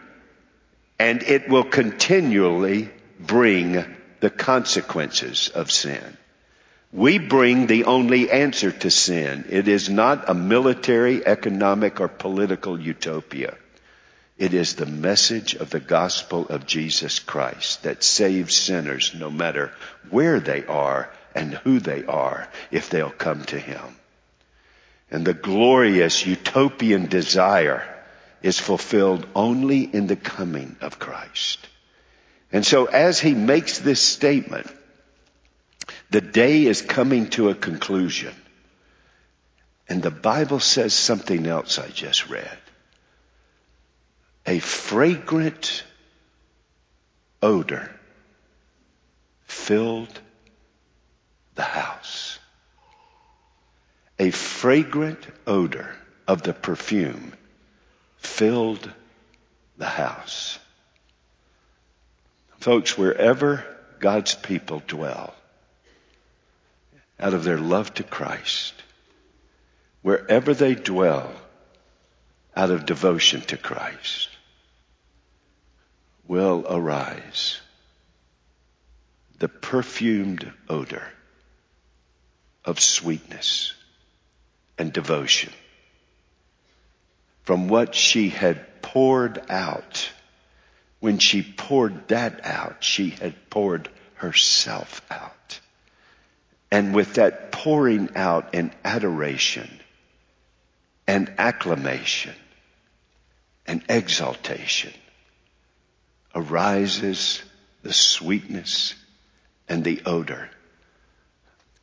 and 0.98 1.24
it 1.24 1.50
will 1.50 1.64
continually 1.64 2.90
bring 3.20 3.86
the 4.20 4.30
consequences 4.30 5.50
of 5.50 5.72
sin. 5.72 6.18
We 6.92 7.20
bring 7.20 7.68
the 7.68 7.86
only 7.86 8.32
answer 8.32 8.72
to 8.72 8.90
sin. 8.90 9.46
It 9.50 9.68
is 9.68 9.90
not 9.90 10.30
a 10.30 10.34
military, 10.34 11.26
economic, 11.26 12.02
or 12.02 12.08
political 12.08 12.80
utopia. 12.80 13.56
It 14.40 14.54
is 14.54 14.76
the 14.76 14.86
message 14.86 15.54
of 15.54 15.70
the 15.70 15.82
gospel 15.82 16.48
of 16.48 16.66
Jesus 16.66 17.20
Christ 17.20 17.84
that 17.84 18.06
saves 18.06 18.56
sinners 18.56 19.14
no 19.14 19.30
matter 19.30 19.74
where 20.10 20.40
they 20.40 20.66
are 20.66 21.12
and 21.36 21.56
who 21.56 21.82
they 21.82 22.06
are 22.06 22.48
if 22.72 22.90
they'll 22.90 23.10
come 23.10 23.44
to 23.46 23.60
Him. 23.60 23.84
And 25.12 25.28
the 25.28 25.34
glorious 25.34 26.26
utopian 26.26 27.08
desire 27.08 27.84
is 28.42 28.58
fulfilled 28.58 29.28
only 29.36 29.82
in 29.82 30.08
the 30.08 30.16
coming 30.16 30.78
of 30.80 31.00
Christ. 31.00 31.68
And 32.50 32.66
so 32.66 32.86
as 32.86 33.20
he 33.20 33.34
makes 33.34 33.80
this 33.80 34.02
statement, 34.02 34.74
the 36.12 36.22
day 36.22 36.66
is 36.66 36.82
coming 36.82 37.30
to 37.32 37.50
a 37.50 37.56
conclusion. 37.56 38.34
And 39.90 40.02
the 40.02 40.12
Bible 40.12 40.62
says 40.62 40.94
something 40.94 41.46
else 41.46 41.78
I 41.78 41.90
just 41.90 42.30
read 42.30 42.58
a 44.50 44.58
fragrant 44.58 45.84
odor 47.44 47.92
filled 49.46 50.20
the 51.54 51.64
house. 51.64 52.40
a 54.20 54.32
fragrant 54.32 55.26
odor 55.48 55.96
of 56.28 56.42
the 56.42 56.54
perfume 56.54 57.32
filled 58.18 58.92
the 59.78 59.86
house. 59.86 60.60
Folks, 62.60 62.98
wherever 62.98 63.64
God's 64.00 64.36
people 64.36 64.84
dwell, 64.86 65.34
out 67.20 67.34
of 67.34 67.46
their 67.46 67.58
love 67.60 67.94
to 67.96 68.04
Christ, 68.04 68.74
wherever 70.02 70.54
they 70.54 70.76
dwell, 70.76 71.32
out 72.56 72.72
of 72.72 72.86
devotion 72.86 73.42
to 73.42 73.58
Christ, 73.58 74.29
will 76.30 76.64
arise 76.70 77.60
the 79.40 79.50
perfumed 79.50 80.54
odor 80.70 81.08
of 82.64 82.80
sweetness 82.80 83.74
and 84.78 84.94
devotion 84.94 85.52
from 87.44 87.68
what 87.68 87.96
she 87.96 88.30
had 88.30 88.82
poured 88.84 89.42
out. 89.50 90.08
When 91.00 91.18
she 91.18 91.42
poured 91.42 92.10
that 92.10 92.46
out, 92.46 92.84
she 92.84 93.10
had 93.10 93.50
poured 93.50 93.90
herself 94.14 95.02
out. 95.10 95.60
And 96.70 96.94
with 96.94 97.16
that 97.16 97.52
pouring 97.52 98.10
out 98.16 98.50
and 98.54 98.70
adoration 98.86 99.68
and 101.08 101.34
acclamation 101.40 102.36
and 103.66 103.84
exaltation 103.90 104.94
arises 106.34 107.42
the 107.82 107.94
sweetness 107.94 108.96
and 109.68 109.84
the 109.84 110.02
odor 110.06 110.50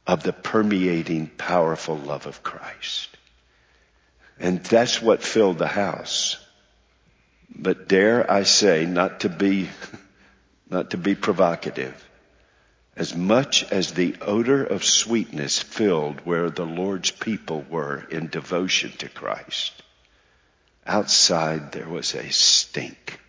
of 0.07 0.23
the 0.23 0.33
permeating, 0.33 1.27
powerful 1.27 1.97
love 1.97 2.27
of 2.27 2.43
Christ. 2.43 3.17
And 4.39 4.63
that's 4.63 5.03
what 5.03 5.23
filled 5.23 5.59
the 5.59 5.67
house. 5.67 6.37
But 7.49 7.89
dare 7.89 8.31
I 8.31 8.43
say, 8.43 8.87
not 8.87 9.21
to 9.21 9.29
be, 9.29 9.69
not 10.71 10.91
to 10.91 10.97
be 10.97 11.15
provocative, 11.15 12.03
as 12.97 13.15
much 13.15 13.65
as 13.71 13.93
the 13.93 14.17
odor 14.21 14.65
of 14.65 14.85
sweetness 14.85 15.59
filled 15.59 16.21
where 16.21 16.51
the 16.51 16.67
Lord's 16.67 17.11
people 17.11 17.65
were 17.69 18.07
in 18.11 18.29
devotion 18.29 18.93
to 18.99 19.09
Christ, 19.09 19.83
outside 20.87 21.73
there 21.73 21.89
was 21.89 22.15
a 22.15 22.31
stink. 22.31 23.21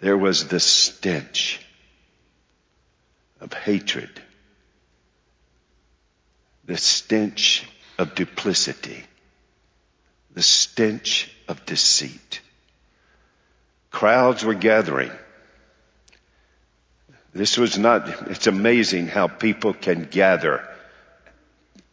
There 0.00 0.16
was 0.16 0.48
the 0.48 0.60
stench 0.60 1.60
of 3.40 3.52
hatred, 3.52 4.10
the 6.64 6.76
stench 6.76 7.66
of 7.98 8.14
duplicity, 8.14 9.04
the 10.32 10.42
stench 10.42 11.30
of 11.48 11.64
deceit. 11.66 12.40
Crowds 13.90 14.44
were 14.44 14.54
gathering. 14.54 15.10
This 17.32 17.58
was 17.58 17.78
not, 17.78 18.08
it's 18.30 18.46
amazing 18.46 19.08
how 19.08 19.28
people 19.28 19.74
can 19.74 20.04
gather 20.04 20.66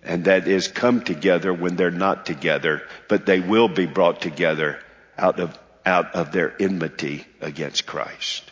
and 0.08 0.24
that 0.26 0.48
is 0.48 0.70
come 0.70 1.02
together 1.02 1.54
when 1.54 1.76
they're 1.76 1.92
not 1.92 2.26
together, 2.26 2.82
but 3.10 3.26
they 3.26 3.42
will 3.42 3.68
be 3.68 3.86
brought 3.86 4.22
together 4.22 4.80
out 5.18 5.40
of, 5.40 5.58
out 5.88 6.16
of 6.16 6.34
their 6.34 6.54
enmity 6.60 7.26
against 7.40 7.86
Christ. 7.86 8.44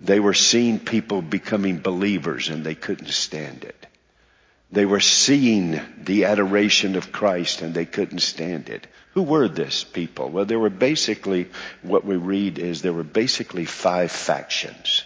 They 0.00 0.18
were 0.18 0.34
seeing 0.34 0.78
people 0.78 1.20
becoming 1.20 1.78
believers 1.78 2.48
and 2.48 2.64
they 2.64 2.74
couldn't 2.74 3.10
stand 3.10 3.64
it. 3.64 3.86
They 4.72 4.86
were 4.86 5.00
seeing 5.00 5.78
the 6.02 6.24
adoration 6.24 6.96
of 6.96 7.12
Christ 7.12 7.60
and 7.60 7.74
they 7.74 7.84
couldn't 7.84 8.20
stand 8.20 8.70
it. 8.70 8.86
Who 9.12 9.22
were 9.22 9.46
this 9.46 9.84
people? 9.84 10.30
Well, 10.30 10.46
there 10.46 10.58
were 10.58 10.70
basically, 10.70 11.48
what 11.82 12.04
we 12.04 12.16
read 12.16 12.58
is 12.58 12.80
there 12.80 12.92
were 12.92 13.04
basically 13.04 13.66
five 13.66 14.10
factions. 14.10 15.04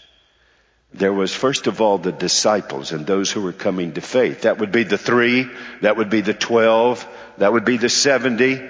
There 0.94 1.12
was 1.12 1.34
first 1.34 1.66
of 1.66 1.80
all 1.80 1.98
the 1.98 2.12
disciples 2.12 2.92
and 2.92 3.04
those 3.04 3.32
who 3.32 3.42
were 3.42 3.52
coming 3.52 3.94
to 3.94 4.00
faith. 4.00 4.42
That 4.42 4.58
would 4.58 4.72
be 4.72 4.84
the 4.84 4.96
three, 4.96 5.50
that 5.82 5.96
would 5.96 6.08
be 6.08 6.22
the 6.22 6.34
twelve, 6.34 7.06
that 7.36 7.52
would 7.52 7.66
be 7.66 7.76
the 7.76 7.90
seventy, 7.90 8.62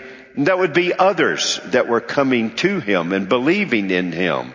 that 0.46 0.58
would 0.58 0.72
be 0.72 0.92
others 0.92 1.60
that 1.66 1.88
were 1.88 2.00
coming 2.00 2.54
to 2.56 2.80
him 2.80 3.12
and 3.12 3.28
believing 3.28 3.90
in 3.90 4.12
him. 4.12 4.54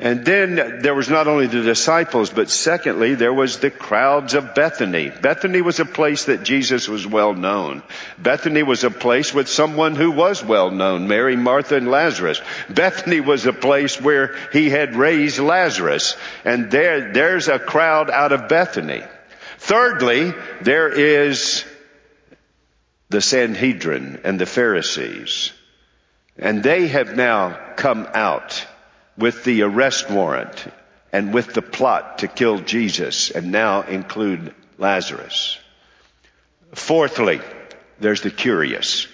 And 0.00 0.24
then 0.24 0.80
there 0.80 0.94
was 0.94 1.10
not 1.10 1.28
only 1.28 1.46
the 1.46 1.60
disciples, 1.60 2.30
but 2.30 2.48
secondly, 2.48 3.14
there 3.16 3.34
was 3.34 3.58
the 3.58 3.70
crowds 3.70 4.32
of 4.32 4.54
Bethany. 4.54 5.10
Bethany 5.10 5.60
was 5.60 5.78
a 5.78 5.84
place 5.84 6.24
that 6.24 6.42
Jesus 6.42 6.88
was 6.88 7.06
well 7.06 7.34
known. 7.34 7.82
Bethany 8.18 8.62
was 8.62 8.82
a 8.82 8.90
place 8.90 9.34
with 9.34 9.46
someone 9.46 9.96
who 9.96 10.10
was 10.10 10.42
well 10.42 10.70
known, 10.70 11.06
Mary, 11.06 11.36
Martha, 11.36 11.76
and 11.76 11.90
Lazarus. 11.90 12.40
Bethany 12.70 13.20
was 13.20 13.44
a 13.44 13.52
place 13.52 14.00
where 14.00 14.36
he 14.54 14.70
had 14.70 14.96
raised 14.96 15.38
Lazarus. 15.38 16.16
And 16.46 16.70
there, 16.70 17.12
there's 17.12 17.48
a 17.48 17.58
crowd 17.58 18.08
out 18.08 18.32
of 18.32 18.48
Bethany. 18.48 19.02
Thirdly, 19.58 20.32
there 20.62 20.88
is 20.88 21.66
the 23.10 23.20
Sanhedrin 23.20 24.20
and 24.24 24.40
the 24.40 24.46
Pharisees. 24.46 25.52
And 26.38 26.62
they 26.62 26.88
have 26.88 27.16
now 27.16 27.58
come 27.76 28.08
out 28.14 28.66
with 29.18 29.44
the 29.44 29.62
arrest 29.62 30.08
warrant 30.08 30.66
and 31.12 31.34
with 31.34 31.52
the 31.52 31.62
plot 31.62 32.18
to 32.18 32.28
kill 32.28 32.58
Jesus 32.60 33.30
and 33.30 33.52
now 33.52 33.82
include 33.82 34.54
Lazarus. 34.78 35.58
Fourthly, 36.72 37.40
there's 37.98 38.22
the 38.22 38.30
curious. 38.30 39.06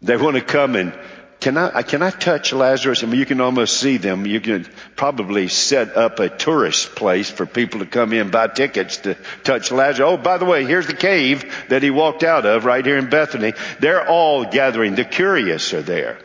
They 0.00 0.16
want 0.16 0.36
to 0.36 0.42
come 0.42 0.74
and 0.74 0.98
can 1.42 1.56
I, 1.56 1.66
uh, 1.66 1.82
can 1.82 2.02
I 2.02 2.10
touch 2.10 2.52
Lazarus? 2.52 3.02
I 3.02 3.06
mean, 3.06 3.18
you 3.18 3.26
can 3.26 3.40
almost 3.40 3.76
see 3.76 3.96
them. 3.96 4.26
You 4.26 4.40
can 4.40 4.64
probably 4.94 5.48
set 5.48 5.96
up 5.96 6.20
a 6.20 6.28
tourist 6.28 6.94
place 6.94 7.28
for 7.28 7.46
people 7.46 7.80
to 7.80 7.86
come 7.86 8.12
in, 8.12 8.30
buy 8.30 8.46
tickets 8.46 8.98
to 8.98 9.16
touch 9.42 9.72
Lazarus. 9.72 10.08
Oh, 10.08 10.16
by 10.16 10.38
the 10.38 10.44
way, 10.44 10.64
here's 10.64 10.86
the 10.86 10.94
cave 10.94 11.66
that 11.68 11.82
he 11.82 11.90
walked 11.90 12.22
out 12.22 12.46
of 12.46 12.64
right 12.64 12.86
here 12.86 12.96
in 12.96 13.10
Bethany. 13.10 13.54
They're 13.80 14.08
all 14.08 14.44
gathering. 14.44 14.94
The 14.94 15.04
curious 15.04 15.74
are 15.74 15.82
there. 15.82 16.20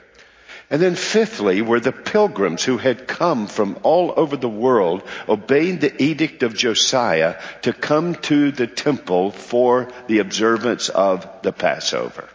And 0.69 0.79
then 0.79 0.93
fifthly 0.93 1.63
were 1.63 1.79
the 1.79 1.91
pilgrims 1.91 2.63
who 2.63 2.77
had 2.77 3.07
come 3.07 3.47
from 3.47 3.79
all 3.81 4.13
over 4.15 4.37
the 4.37 4.47
world 4.47 5.01
obeying 5.27 5.79
the 5.79 5.99
edict 5.99 6.43
of 6.43 6.55
Josiah 6.55 7.41
to 7.63 7.73
come 7.73 8.13
to 8.29 8.51
the 8.51 8.67
temple 8.67 9.31
for 9.31 9.91
the 10.05 10.19
observance 10.19 10.89
of 10.89 11.27
the 11.41 11.53
Passover. 11.53 12.29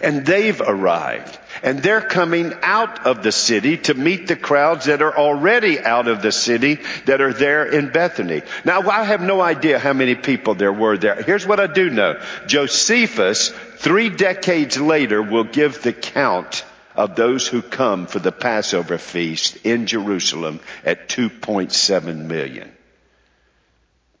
And 0.00 0.24
they've 0.26 0.60
arrived 0.60 1.38
and 1.62 1.78
they're 1.78 2.00
coming 2.00 2.52
out 2.62 3.06
of 3.06 3.22
the 3.22 3.32
city 3.32 3.78
to 3.78 3.94
meet 3.94 4.26
the 4.26 4.36
crowds 4.36 4.86
that 4.86 5.02
are 5.02 5.16
already 5.16 5.78
out 5.80 6.08
of 6.08 6.22
the 6.22 6.32
city 6.32 6.80
that 7.06 7.20
are 7.20 7.32
there 7.32 7.64
in 7.64 7.90
Bethany. 7.90 8.42
Now 8.64 8.82
I 8.82 9.04
have 9.04 9.22
no 9.22 9.40
idea 9.40 9.78
how 9.78 9.92
many 9.92 10.14
people 10.14 10.54
there 10.54 10.72
were 10.72 10.98
there. 10.98 11.22
Here's 11.22 11.46
what 11.46 11.60
I 11.60 11.66
do 11.66 11.90
know. 11.90 12.20
Josephus, 12.46 13.50
three 13.76 14.10
decades 14.10 14.80
later, 14.80 15.22
will 15.22 15.44
give 15.44 15.82
the 15.82 15.92
count 15.92 16.64
of 16.96 17.16
those 17.16 17.46
who 17.46 17.62
come 17.62 18.06
for 18.06 18.18
the 18.18 18.32
Passover 18.32 18.98
feast 18.98 19.56
in 19.64 19.86
Jerusalem 19.86 20.60
at 20.84 21.08
2.7 21.08 22.26
million. 22.26 22.70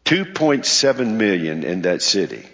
2.7 0.04 1.14
million 1.14 1.64
in 1.64 1.82
that 1.82 2.02
city. 2.02 2.44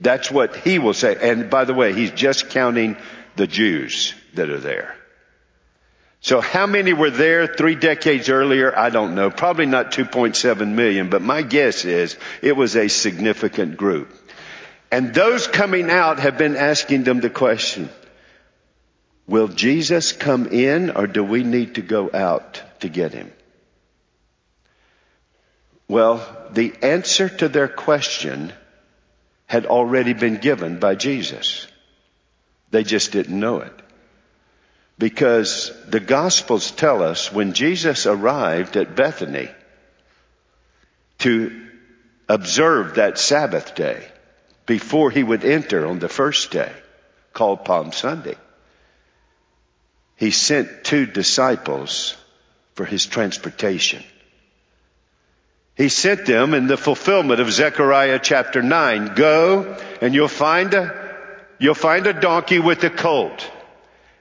That's 0.00 0.30
what 0.30 0.56
he 0.56 0.78
will 0.78 0.94
say. 0.94 1.16
And 1.20 1.50
by 1.50 1.64
the 1.64 1.74
way, 1.74 1.92
he's 1.92 2.12
just 2.12 2.50
counting 2.50 2.96
the 3.36 3.46
Jews 3.46 4.14
that 4.34 4.50
are 4.50 4.60
there. 4.60 4.94
So 6.20 6.40
how 6.40 6.66
many 6.66 6.92
were 6.92 7.10
there 7.10 7.46
three 7.46 7.76
decades 7.76 8.28
earlier? 8.28 8.76
I 8.76 8.90
don't 8.90 9.14
know. 9.14 9.30
Probably 9.30 9.66
not 9.66 9.92
2.7 9.92 10.72
million, 10.72 11.10
but 11.10 11.22
my 11.22 11.42
guess 11.42 11.84
is 11.84 12.16
it 12.42 12.56
was 12.56 12.76
a 12.76 12.88
significant 12.88 13.76
group. 13.76 14.12
And 14.90 15.14
those 15.14 15.46
coming 15.46 15.90
out 15.90 16.18
have 16.18 16.38
been 16.38 16.56
asking 16.56 17.04
them 17.04 17.20
the 17.20 17.30
question, 17.30 17.88
Will 19.26 19.48
Jesus 19.48 20.12
come 20.12 20.46
in 20.46 20.90
or 20.90 21.06
do 21.06 21.22
we 21.22 21.44
need 21.44 21.74
to 21.74 21.82
go 21.82 22.10
out 22.12 22.62
to 22.80 22.88
get 22.88 23.12
him? 23.12 23.30
Well, 25.86 26.26
the 26.50 26.74
answer 26.82 27.28
to 27.28 27.48
their 27.48 27.68
question 27.68 28.52
had 29.48 29.66
already 29.66 30.12
been 30.12 30.36
given 30.36 30.78
by 30.78 30.94
Jesus. 30.94 31.66
They 32.70 32.84
just 32.84 33.12
didn't 33.12 33.40
know 33.40 33.60
it. 33.60 33.72
Because 34.98 35.72
the 35.88 36.00
Gospels 36.00 36.70
tell 36.70 37.02
us 37.02 37.32
when 37.32 37.54
Jesus 37.54 38.06
arrived 38.06 38.76
at 38.76 38.94
Bethany 38.94 39.48
to 41.20 41.66
observe 42.28 42.96
that 42.96 43.18
Sabbath 43.18 43.74
day 43.74 44.06
before 44.66 45.10
he 45.10 45.24
would 45.24 45.44
enter 45.44 45.86
on 45.86 45.98
the 45.98 46.10
first 46.10 46.50
day 46.50 46.72
called 47.32 47.64
Palm 47.64 47.92
Sunday, 47.92 48.36
he 50.16 50.30
sent 50.30 50.84
two 50.84 51.06
disciples 51.06 52.16
for 52.74 52.84
his 52.84 53.06
transportation. 53.06 54.04
He 55.78 55.90
sent 55.90 56.26
them 56.26 56.54
in 56.54 56.66
the 56.66 56.76
fulfillment 56.76 57.40
of 57.40 57.52
Zechariah 57.52 58.18
chapter 58.20 58.62
9. 58.62 59.14
Go 59.14 59.78
and 60.02 60.12
you'll 60.12 60.26
find 60.26 60.74
a, 60.74 61.16
you'll 61.60 61.74
find 61.74 62.04
a 62.08 62.12
donkey 62.12 62.58
with 62.58 62.82
a 62.82 62.90
colt. 62.90 63.48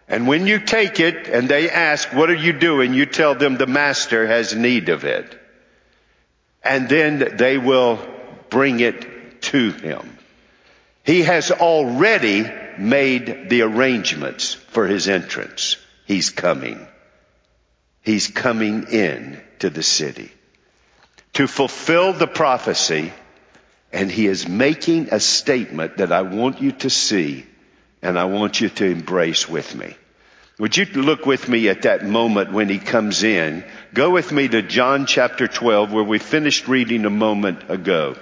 And 0.08 0.28
when 0.28 0.46
you 0.46 0.60
take 0.60 1.00
it 1.00 1.28
and 1.28 1.50
they 1.50 1.68
ask, 1.72 2.14
what 2.14 2.30
are 2.30 2.36
you 2.36 2.54
doing? 2.54 2.94
You 2.94 3.08
tell 3.08 3.34
them 3.34 3.58
the 3.58 3.66
master 3.66 4.28
has 4.28 4.56
need 4.56 4.90
of 4.90 5.04
it. 5.04 5.36
And 6.64 6.88
then 6.88 7.38
they 7.38 7.58
will 7.58 8.00
bring 8.50 8.80
it 8.80 9.42
to 9.54 9.72
him. 9.72 10.16
He 11.04 11.24
has 11.24 11.50
already 11.50 12.46
made 12.78 13.50
the 13.50 13.64
arrangements 13.64 14.54
for 14.54 14.86
his 14.86 15.08
entrance. 15.08 15.76
He's 16.06 16.30
coming. 16.30 16.88
He's 18.04 18.28
coming 18.28 18.90
in 18.92 19.42
to 19.60 19.72
the 19.72 19.84
city 19.84 20.32
to 21.38 21.48
fulfill 21.48 22.14
the 22.14 22.26
prophecy, 22.26 23.14
and 23.94 24.12
he 24.12 24.26
is 24.26 24.48
making 24.48 25.10
a 25.12 25.20
statement 25.20 25.98
that 25.98 26.12
I 26.12 26.24
want 26.24 26.64
you 26.64 26.72
to 26.72 26.90
see 26.90 27.46
and 28.02 28.18
I 28.18 28.26
want 28.26 28.60
you 28.60 28.70
to 28.70 28.86
embrace 28.86 29.48
with 29.48 29.76
me. 29.76 29.96
Would 30.58 30.76
you 30.76 30.86
look 30.86 31.28
with 31.28 31.48
me 31.48 31.70
at 31.70 31.84
that 31.84 32.04
moment 32.04 32.52
when 32.52 32.70
he 32.70 32.80
comes 32.80 33.22
in? 33.22 33.64
Go 33.94 34.10
with 34.10 34.32
me 34.32 34.48
to 34.48 34.64
John 34.64 35.06
chapter 35.06 35.48
12 35.48 35.94
where 35.94 36.04
we 36.04 36.18
finished 36.18 36.68
reading 36.68 37.06
a 37.06 37.12
moment 37.12 37.70
ago. 37.70 38.16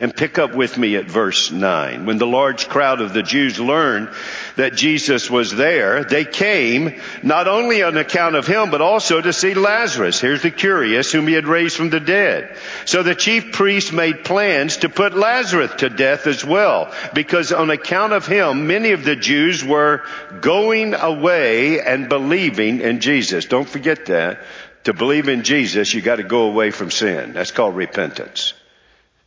And 0.00 0.14
pick 0.14 0.38
up 0.38 0.54
with 0.54 0.76
me 0.78 0.96
at 0.96 1.04
verse 1.04 1.50
9. 1.50 2.06
When 2.06 2.18
the 2.18 2.26
large 2.26 2.68
crowd 2.68 3.00
of 3.00 3.12
the 3.12 3.22
Jews 3.22 3.58
learned 3.58 4.08
that 4.56 4.74
Jesus 4.74 5.30
was 5.30 5.54
there, 5.54 6.04
they 6.04 6.24
came 6.24 7.00
not 7.22 7.48
only 7.48 7.82
on 7.82 7.96
account 7.96 8.36
of 8.36 8.46
him, 8.46 8.70
but 8.70 8.80
also 8.80 9.20
to 9.20 9.32
see 9.32 9.54
Lazarus. 9.54 10.20
Here's 10.20 10.42
the 10.42 10.50
curious 10.50 11.12
whom 11.12 11.26
he 11.26 11.34
had 11.34 11.46
raised 11.46 11.76
from 11.76 11.90
the 11.90 12.00
dead. 12.00 12.56
So 12.84 13.02
the 13.02 13.14
chief 13.14 13.52
priests 13.52 13.92
made 13.92 14.24
plans 14.24 14.78
to 14.78 14.88
put 14.88 15.16
Lazarus 15.16 15.72
to 15.78 15.88
death 15.88 16.26
as 16.26 16.44
well, 16.44 16.92
because 17.14 17.52
on 17.52 17.70
account 17.70 18.12
of 18.12 18.26
him, 18.26 18.66
many 18.66 18.92
of 18.92 19.04
the 19.04 19.16
Jews 19.16 19.64
were 19.64 20.04
going 20.40 20.94
away 20.94 21.80
and 21.80 22.08
believing 22.08 22.80
in 22.80 23.00
Jesus. 23.00 23.44
Don't 23.44 23.68
forget 23.68 24.06
that. 24.06 24.40
To 24.84 24.94
believe 24.94 25.28
in 25.28 25.42
Jesus, 25.42 25.92
you 25.92 26.00
gotta 26.00 26.22
go 26.22 26.44
away 26.44 26.70
from 26.70 26.90
sin. 26.90 27.34
That's 27.34 27.50
called 27.50 27.76
repentance. 27.76 28.54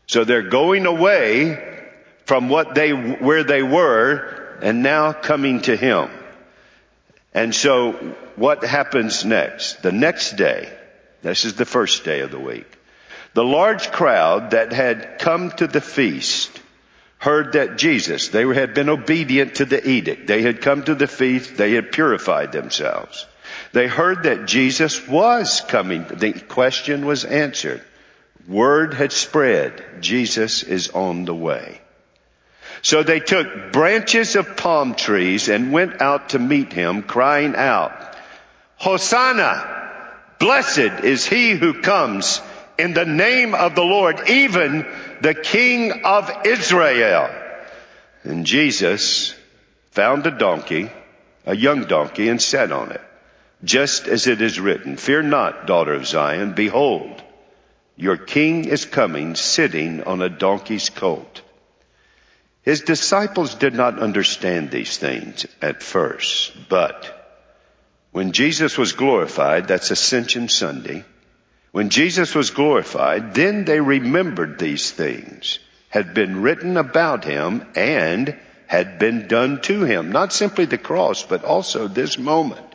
So 0.08 0.24
they're 0.24 0.50
going 0.50 0.86
away 0.86 1.82
from 2.26 2.50
what 2.50 2.76
they, 2.76 2.92
where 2.92 3.44
they 3.44 3.64
were 3.64 4.58
and 4.62 4.84
now 4.84 5.14
coming 5.14 5.62
to 5.62 5.76
Him. 5.76 6.10
And 7.34 7.54
so 7.54 7.94
what 8.36 8.64
happens 8.64 9.26
next? 9.26 9.82
The 9.82 9.92
next 9.92 10.36
day, 10.36 10.72
this 11.22 11.46
is 11.46 11.56
the 11.56 11.66
first 11.66 12.04
day 12.04 12.20
of 12.22 12.32
the 12.32 12.40
week, 12.40 12.68
the 13.34 13.44
large 13.44 13.92
crowd 13.92 14.52
that 14.52 14.72
had 14.72 15.20
come 15.20 15.52
to 15.52 15.68
the 15.68 15.82
feast 15.82 16.52
heard 17.18 17.54
that 17.54 17.78
Jesus, 17.78 18.28
they 18.30 18.46
had 18.46 18.74
been 18.74 18.90
obedient 18.90 19.56
to 19.56 19.66
the 19.66 19.88
edict. 19.88 20.28
They 20.28 20.42
had 20.42 20.62
come 20.62 20.84
to 20.84 20.94
the 20.94 21.08
feast. 21.08 21.56
They 21.56 21.72
had 21.72 21.94
purified 21.94 22.52
themselves. 22.52 23.26
They 23.72 23.88
heard 23.88 24.24
that 24.24 24.46
Jesus 24.46 25.08
was 25.08 25.62
coming. 25.62 26.04
The 26.04 26.34
question 26.34 27.06
was 27.06 27.24
answered. 27.24 27.82
Word 28.48 28.94
had 28.94 29.12
spread. 29.12 30.02
Jesus 30.02 30.64
is 30.64 30.90
on 30.90 31.26
the 31.26 31.36
way. 31.36 31.82
So 32.82 33.02
they 33.02 33.22
took 33.22 33.72
branches 33.72 34.36
of 34.36 34.58
palm 34.58 34.96
trees 34.96 35.48
and 35.48 35.72
went 35.72 36.02
out 36.02 36.30
to 36.30 36.40
meet 36.40 36.74
him 36.74 37.04
crying 37.04 37.56
out, 37.56 37.94
Hosanna! 38.76 39.70
Blessed 40.38 41.06
is 41.06 41.26
he 41.26 41.52
who 41.52 41.82
comes 41.82 42.42
in 42.78 42.94
the 42.94 43.06
name 43.06 43.56
of 43.56 43.76
the 43.76 43.84
Lord, 43.84 44.28
even 44.28 44.86
the 45.22 45.34
King 45.34 46.04
of 46.04 46.30
Israel. 46.46 47.30
And 48.24 48.46
Jesus 48.46 49.34
found 49.92 50.28
a 50.28 50.32
donkey, 50.32 50.92
a 51.46 51.56
young 51.56 51.86
donkey, 51.86 52.28
and 52.28 52.42
sat 52.42 52.74
on 52.74 52.92
it, 52.92 53.02
just 53.64 54.10
as 54.10 54.28
it 54.28 54.42
is 54.42 54.60
written, 54.60 54.98
Fear 54.98 55.24
not, 55.24 55.66
daughter 55.66 55.94
of 55.94 56.06
Zion, 56.06 56.52
behold, 56.52 57.23
your 57.96 58.18
king 58.18 58.66
is 58.66 58.86
coming 58.86 59.36
sitting 59.36 60.04
on 60.04 60.22
a 60.22 60.30
donkey's 60.30 60.90
colt. 60.90 61.42
His 62.62 62.82
disciples 62.82 63.56
did 63.56 63.74
not 63.74 64.00
understand 64.00 64.72
these 64.72 64.98
things 64.98 65.46
at 65.62 65.84
first, 65.84 66.54
but 66.70 67.20
when 68.12 68.32
Jesus 68.32 68.78
was 68.78 68.94
glorified, 68.94 69.68
that's 69.68 69.92
Ascension 69.92 70.48
Sunday, 70.48 71.04
when 71.72 71.90
Jesus 71.90 72.36
was 72.36 72.52
glorified, 72.52 73.34
then 73.34 73.66
they 73.66 73.80
remembered 73.80 74.60
these 74.60 74.92
things 74.92 75.58
had 75.90 76.14
been 76.14 76.44
written 76.44 76.78
about 76.78 77.24
him 77.24 77.66
and 77.76 78.38
had 78.68 79.00
been 79.00 79.28
done 79.28 79.60
to 79.62 79.84
him. 79.84 80.12
Not 80.12 80.32
simply 80.32 80.66
the 80.66 80.78
cross, 80.78 81.24
but 81.24 81.44
also 81.44 81.88
this 81.88 82.20
moment. 82.20 82.66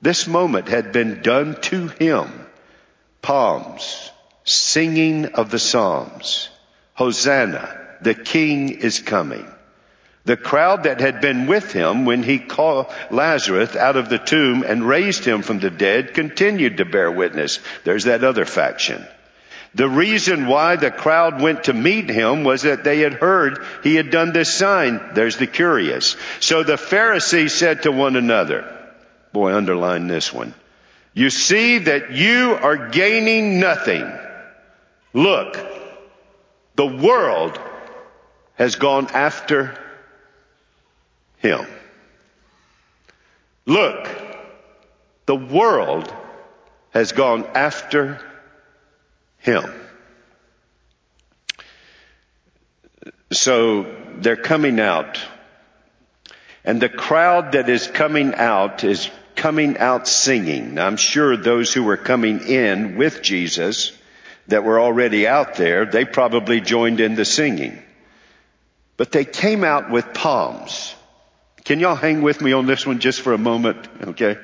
This 0.00 0.28
moment 0.28 0.68
had 0.68 0.92
been 0.92 1.22
done 1.22 1.60
to 1.62 1.88
him. 1.88 2.46
Palms, 3.22 4.11
singing 4.44 5.26
of 5.26 5.50
the 5.50 5.58
Psalms. 5.58 6.48
Hosanna, 6.94 7.78
the 8.00 8.14
King 8.14 8.70
is 8.70 9.00
coming. 9.00 9.46
The 10.24 10.36
crowd 10.36 10.84
that 10.84 11.00
had 11.00 11.20
been 11.20 11.46
with 11.46 11.72
him 11.72 12.04
when 12.04 12.22
he 12.22 12.38
called 12.38 12.86
Lazarus 13.10 13.74
out 13.74 13.96
of 13.96 14.08
the 14.08 14.18
tomb 14.18 14.62
and 14.62 14.86
raised 14.86 15.24
him 15.24 15.42
from 15.42 15.58
the 15.58 15.70
dead 15.70 16.14
continued 16.14 16.76
to 16.76 16.84
bear 16.84 17.10
witness. 17.10 17.58
There's 17.84 18.04
that 18.04 18.22
other 18.22 18.44
faction. 18.44 19.04
The 19.74 19.88
reason 19.88 20.46
why 20.46 20.76
the 20.76 20.90
crowd 20.90 21.40
went 21.40 21.64
to 21.64 21.72
meet 21.72 22.08
him 22.08 22.44
was 22.44 22.62
that 22.62 22.84
they 22.84 23.00
had 23.00 23.14
heard 23.14 23.64
he 23.82 23.94
had 23.94 24.10
done 24.10 24.32
this 24.32 24.52
sign. 24.52 25.00
There's 25.14 25.38
the 25.38 25.46
curious. 25.46 26.14
So 26.40 26.62
the 26.62 26.76
Pharisees 26.76 27.54
said 27.54 27.82
to 27.82 27.90
one 27.90 28.14
another, 28.14 28.70
boy, 29.32 29.54
underline 29.54 30.06
this 30.06 30.32
one. 30.32 30.54
You 31.14 31.30
see 31.30 31.78
that 31.78 32.12
you 32.12 32.54
are 32.54 32.90
gaining 32.90 33.60
nothing 33.60 34.04
Look, 35.12 35.58
the 36.76 36.86
world 36.86 37.58
has 38.54 38.76
gone 38.76 39.08
after 39.08 39.78
him. 41.38 41.66
Look, 43.66 44.08
the 45.26 45.36
world 45.36 46.12
has 46.90 47.12
gone 47.12 47.46
after 47.54 48.20
him. 49.38 49.64
So 53.32 53.86
they're 54.18 54.36
coming 54.36 54.78
out. 54.80 55.20
And 56.64 56.80
the 56.80 56.88
crowd 56.88 57.52
that 57.52 57.68
is 57.68 57.86
coming 57.86 58.34
out 58.34 58.84
is 58.84 59.10
coming 59.34 59.78
out 59.78 60.06
singing. 60.06 60.78
I'm 60.78 60.96
sure 60.96 61.36
those 61.36 61.72
who 61.72 61.82
were 61.82 61.96
coming 61.96 62.46
in 62.46 62.96
with 62.96 63.22
Jesus 63.22 63.92
that 64.48 64.64
were 64.64 64.80
already 64.80 65.26
out 65.26 65.54
there, 65.54 65.86
they 65.86 66.04
probably 66.04 66.60
joined 66.60 67.00
in 67.00 67.14
the 67.14 67.24
singing. 67.24 67.80
But 68.96 69.12
they 69.12 69.24
came 69.24 69.64
out 69.64 69.90
with 69.90 70.14
palms. 70.14 70.94
Can 71.64 71.80
y'all 71.80 71.94
hang 71.94 72.22
with 72.22 72.40
me 72.40 72.52
on 72.52 72.66
this 72.66 72.86
one 72.86 72.98
just 72.98 73.20
for 73.20 73.32
a 73.32 73.38
moment? 73.38 73.88
Okay. 74.02 74.36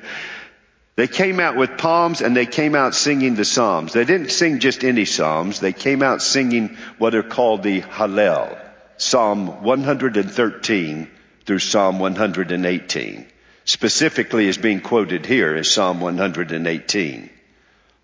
They 0.95 1.07
came 1.07 1.39
out 1.39 1.55
with 1.55 1.77
palms 1.77 2.21
and 2.21 2.35
they 2.35 2.45
came 2.45 2.75
out 2.75 2.93
singing 2.93 3.35
the 3.35 3.45
Psalms. 3.45 3.93
They 3.93 4.03
didn't 4.03 4.31
sing 4.31 4.59
just 4.59 4.83
any 4.83 5.05
Psalms. 5.05 5.61
They 5.61 5.71
came 5.71 6.03
out 6.03 6.21
singing 6.21 6.77
what 6.97 7.15
are 7.15 7.23
called 7.23 7.63
the 7.63 7.81
Hallel. 7.81 8.59
Psalm 8.97 9.63
113 9.63 11.09
through 11.45 11.59
Psalm 11.59 11.99
118. 11.99 13.25
Specifically 13.63 14.47
is 14.47 14.57
being 14.57 14.81
quoted 14.81 15.25
here 15.25 15.55
is 15.55 15.71
Psalm 15.71 16.01
118. 16.01 17.29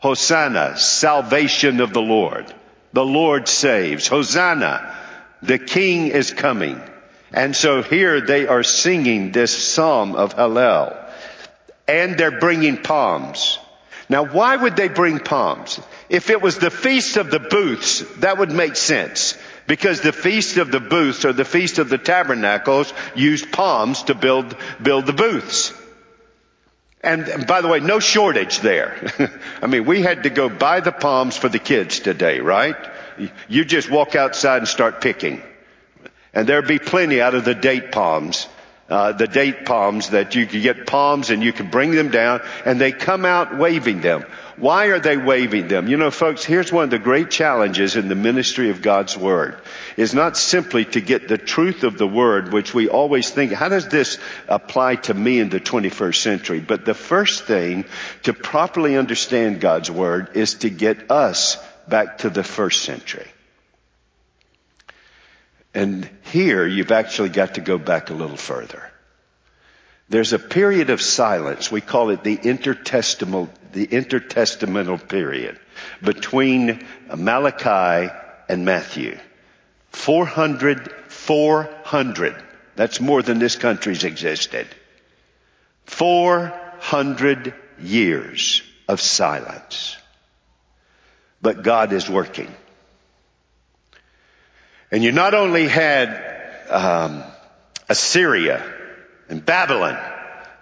Hosanna, 0.06 0.78
salvation 0.78 1.82
of 1.82 1.92
the 1.92 2.00
Lord. 2.00 2.46
The 2.94 3.04
Lord 3.04 3.48
saves. 3.48 4.08
Hosanna, 4.08 4.96
the 5.42 5.58
King 5.58 6.10
is 6.10 6.32
coming. 6.32 6.80
And 7.34 7.56
so 7.56 7.82
here 7.82 8.22
they 8.22 8.46
are 8.46 8.62
singing 8.62 9.32
this 9.32 9.52
psalm 9.58 10.16
of 10.16 10.36
Hallel. 10.36 10.96
And 11.88 12.20
they're 12.20 12.40
bringing 12.40 12.84
palms. 12.84 13.58
Now 14.08 14.26
why 14.26 14.56
would 14.56 14.76
they 14.76 14.90
bring 14.90 15.18
palms? 15.18 15.80
If 16.08 16.30
it 16.30 16.40
was 16.40 16.60
the 16.60 16.70
Feast 16.70 17.18
of 17.18 17.32
the 17.32 17.40
Booths, 17.40 18.02
that 18.18 18.38
would 18.38 18.52
make 18.52 18.76
sense. 18.76 19.36
Because 19.66 20.02
the 20.02 20.14
Feast 20.14 20.58
of 20.58 20.70
the 20.70 20.80
Booths 20.80 21.26
or 21.26 21.34
the 21.34 21.46
Feast 21.46 21.80
of 21.80 21.90
the 21.90 21.98
Tabernacles 21.98 22.94
used 23.16 23.52
palms 23.52 24.04
to 24.04 24.14
build, 24.14 24.56
build 24.80 25.08
the 25.08 25.14
booths. 25.14 25.74
And 27.06 27.46
by 27.46 27.62
the 27.62 27.68
way, 27.68 27.80
no 27.80 28.00
shortage 28.00 28.60
there. 28.60 29.30
I 29.62 29.68
mean, 29.68 29.86
we 29.86 30.02
had 30.02 30.24
to 30.24 30.32
go 30.32 30.50
buy 30.50 30.80
the 30.80 30.92
palms 30.92 31.38
for 31.38 31.50
the 31.50 31.60
kids 31.60 32.00
today, 32.00 32.40
right? 32.40 32.76
You 33.48 33.64
just 33.64 33.90
walk 33.90 34.16
outside 34.16 34.58
and 34.58 34.68
start 34.68 35.02
picking. 35.02 35.44
And 36.34 36.50
there'd 36.50 36.68
be 36.68 36.80
plenty 36.80 37.22
out 37.22 37.36
of 37.36 37.46
the 37.46 37.56
date 37.56 37.92
palms 37.92 38.48
uh, 38.88 39.14
the 39.14 39.28
date 39.28 39.66
palms 39.66 40.12
that 40.12 40.36
you 40.36 40.46
could 40.46 40.62
get 40.62 40.86
palms 40.86 41.32
and 41.32 41.42
you 41.42 41.52
could 41.52 41.72
bring 41.72 41.92
them 41.92 42.12
down 42.12 42.42
and 42.66 42.80
they 42.80 42.92
come 42.92 43.26
out 43.26 43.58
waving 43.58 44.02
them. 44.02 44.24
Why 44.58 44.86
are 44.86 45.00
they 45.00 45.18
waving 45.18 45.68
them? 45.68 45.88
You 45.88 45.98
know, 45.98 46.12
folks, 46.12 46.46
here's 46.46 46.72
one 46.72 46.86
of 46.86 46.90
the 46.90 47.00
great 47.00 47.30
challenges 47.30 47.98
in 47.98 48.08
the 48.08 48.16
ministry 48.16 48.70
of 48.70 48.82
God's 48.82 49.18
Word 49.18 49.58
is 49.98 50.14
not 50.14 50.38
simply 50.38 50.86
to 50.86 51.02
get 51.02 51.28
the 51.28 51.38
truth 51.38 51.84
of 51.84 51.98
the 51.98 52.08
Word, 52.08 52.54
which 52.54 52.74
we 52.74 52.88
always 52.88 53.30
think, 53.30 53.52
how 53.52 53.68
does 53.68 53.90
this 53.90 54.18
apply 54.48 54.96
to 54.96 55.14
me 55.14 55.40
in 55.40 55.50
the 55.50 55.60
21st 55.60 56.16
century? 56.16 56.60
But 56.62 56.86
the 56.86 56.94
first 56.94 57.44
thing 57.44 57.86
to 58.24 58.34
properly 58.34 58.96
understand 58.96 59.60
God's 59.60 59.92
Word 59.92 60.38
is 60.38 60.54
to 60.56 60.70
get 60.70 61.12
us 61.12 61.58
back 61.88 62.20
to 62.20 62.30
the 62.30 62.44
first 62.44 62.84
century. 62.84 63.28
And 65.76 66.10
here 66.32 66.66
you've 66.66 66.94
actually 66.94 67.30
got 67.30 67.56
to 67.56 67.62
go 67.62 67.78
back 67.78 68.10
a 68.10 68.14
little 68.14 68.38
further. 68.38 68.82
There's 70.08 70.32
a 70.32 70.40
period 70.40 70.90
of 70.90 71.02
silence. 71.02 71.70
We 71.70 71.82
call 71.82 72.12
it 72.12 72.24
the 72.24 72.38
intertestamental, 72.38 73.50
the 73.74 73.86
intertestamental 73.86 75.10
period 75.10 75.60
between 76.02 76.86
Malachi 77.14 78.14
and 78.48 78.64
Matthew. 78.64 79.18
400, 79.90 80.92
400. 81.10 82.44
That's 82.78 83.02
more 83.02 83.22
than 83.22 83.40
this 83.40 83.58
country's 83.58 84.06
existed. 84.06 84.68
400 85.88 87.54
years 87.82 88.62
of 88.88 89.02
silence. 89.02 89.98
But 91.42 91.64
God 91.64 91.92
is 91.92 92.10
working. 92.10 92.54
And 94.92 95.04
you 95.04 95.12
not 95.12 95.34
only 95.34 95.68
had 95.68 96.68
um, 96.70 97.24
Assyria 97.90 98.64
and 99.30 99.46
Babylon, 99.46 99.98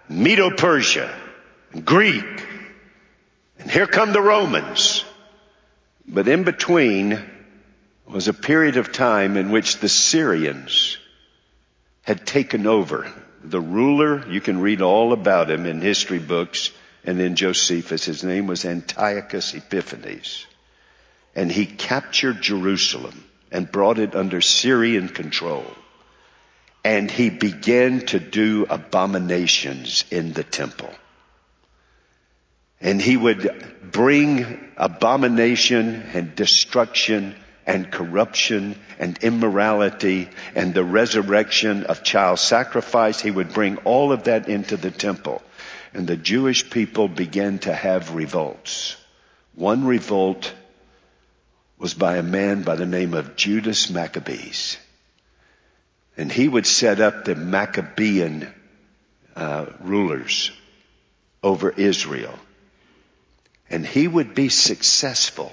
Medo-Persia, 0.10 1.14
and 1.72 1.86
Greek, 1.86 2.48
and 3.60 3.70
here 3.70 3.88
come 3.88 4.14
the 4.14 4.22
Romans. 4.22 5.04
But 6.08 6.28
in 6.28 6.44
between 6.44 7.20
was 8.06 8.28
a 8.28 8.34
period 8.34 8.78
of 8.78 8.92
time 8.92 9.38
in 9.38 9.52
which 9.52 9.78
the 9.78 9.90
Syrians 9.90 10.98
had 12.02 12.26
taken 12.26 12.68
over. 12.68 13.12
The 13.44 13.62
ruler, 13.62 14.28
you 14.30 14.42
can 14.42 14.60
read 14.60 14.82
all 14.82 15.14
about 15.14 15.50
him 15.50 15.66
in 15.66 15.82
history 15.82 16.20
books 16.20 16.72
and 17.06 17.20
in 17.20 17.36
Josephus. 17.36 18.06
His 18.06 18.24
name 18.24 18.48
was 18.48 18.66
Antiochus 18.66 19.54
Epiphanes. 19.54 20.46
And 21.36 21.52
he 21.52 21.66
captured 21.66 22.42
Jerusalem 22.42 23.24
and 23.54 23.72
brought 23.72 24.00
it 24.00 24.16
under 24.16 24.42
Syrian 24.42 25.08
control. 25.08 25.66
And 26.84 27.10
he 27.10 27.30
began 27.30 28.02
to 28.08 28.20
do 28.20 28.66
abominations 28.70 30.04
in 30.12 30.34
the 30.34 30.44
temple. 30.44 30.94
And 32.82 33.02
he 33.02 33.16
would 33.16 33.92
bring 33.94 34.60
abomination 34.76 36.04
and 36.14 36.36
destruction 36.36 37.36
and 37.66 37.90
corruption 37.90 38.76
and 39.00 39.18
immorality 39.24 40.28
and 40.56 40.74
the 40.74 40.84
resurrection 40.84 41.86
of 41.86 42.04
child 42.04 42.40
sacrifice. 42.40 43.22
He 43.22 43.32
would 43.32 43.54
bring 43.54 43.78
all 43.78 44.12
of 44.12 44.24
that 44.24 44.50
into 44.50 44.76
the 44.76 44.92
temple. 44.92 45.42
And 45.94 46.08
the 46.08 46.18
Jewish 46.18 46.70
people 46.70 47.08
began 47.08 47.60
to 47.60 47.74
have 47.74 48.16
revolts. 48.16 48.98
One 49.56 49.86
revolt 49.86 50.52
was 51.84 51.94
by 51.94 52.16
a 52.16 52.24
man 52.24 52.62
by 52.62 52.78
the 52.78 52.86
name 52.86 53.14
of 53.14 53.36
Judas 53.36 53.90
Maccabees. 53.90 54.78
And 56.16 56.32
he 56.32 56.48
would 56.48 56.66
set 56.66 57.02
up 57.02 57.26
the 57.26 57.36
Maccabean 57.36 58.48
uh, 59.36 59.66
rulers 59.82 60.52
over 61.44 61.70
Israel. 61.70 62.40
And 63.70 63.86
he 63.86 64.08
would 64.08 64.34
be 64.34 64.48
successful 64.48 65.52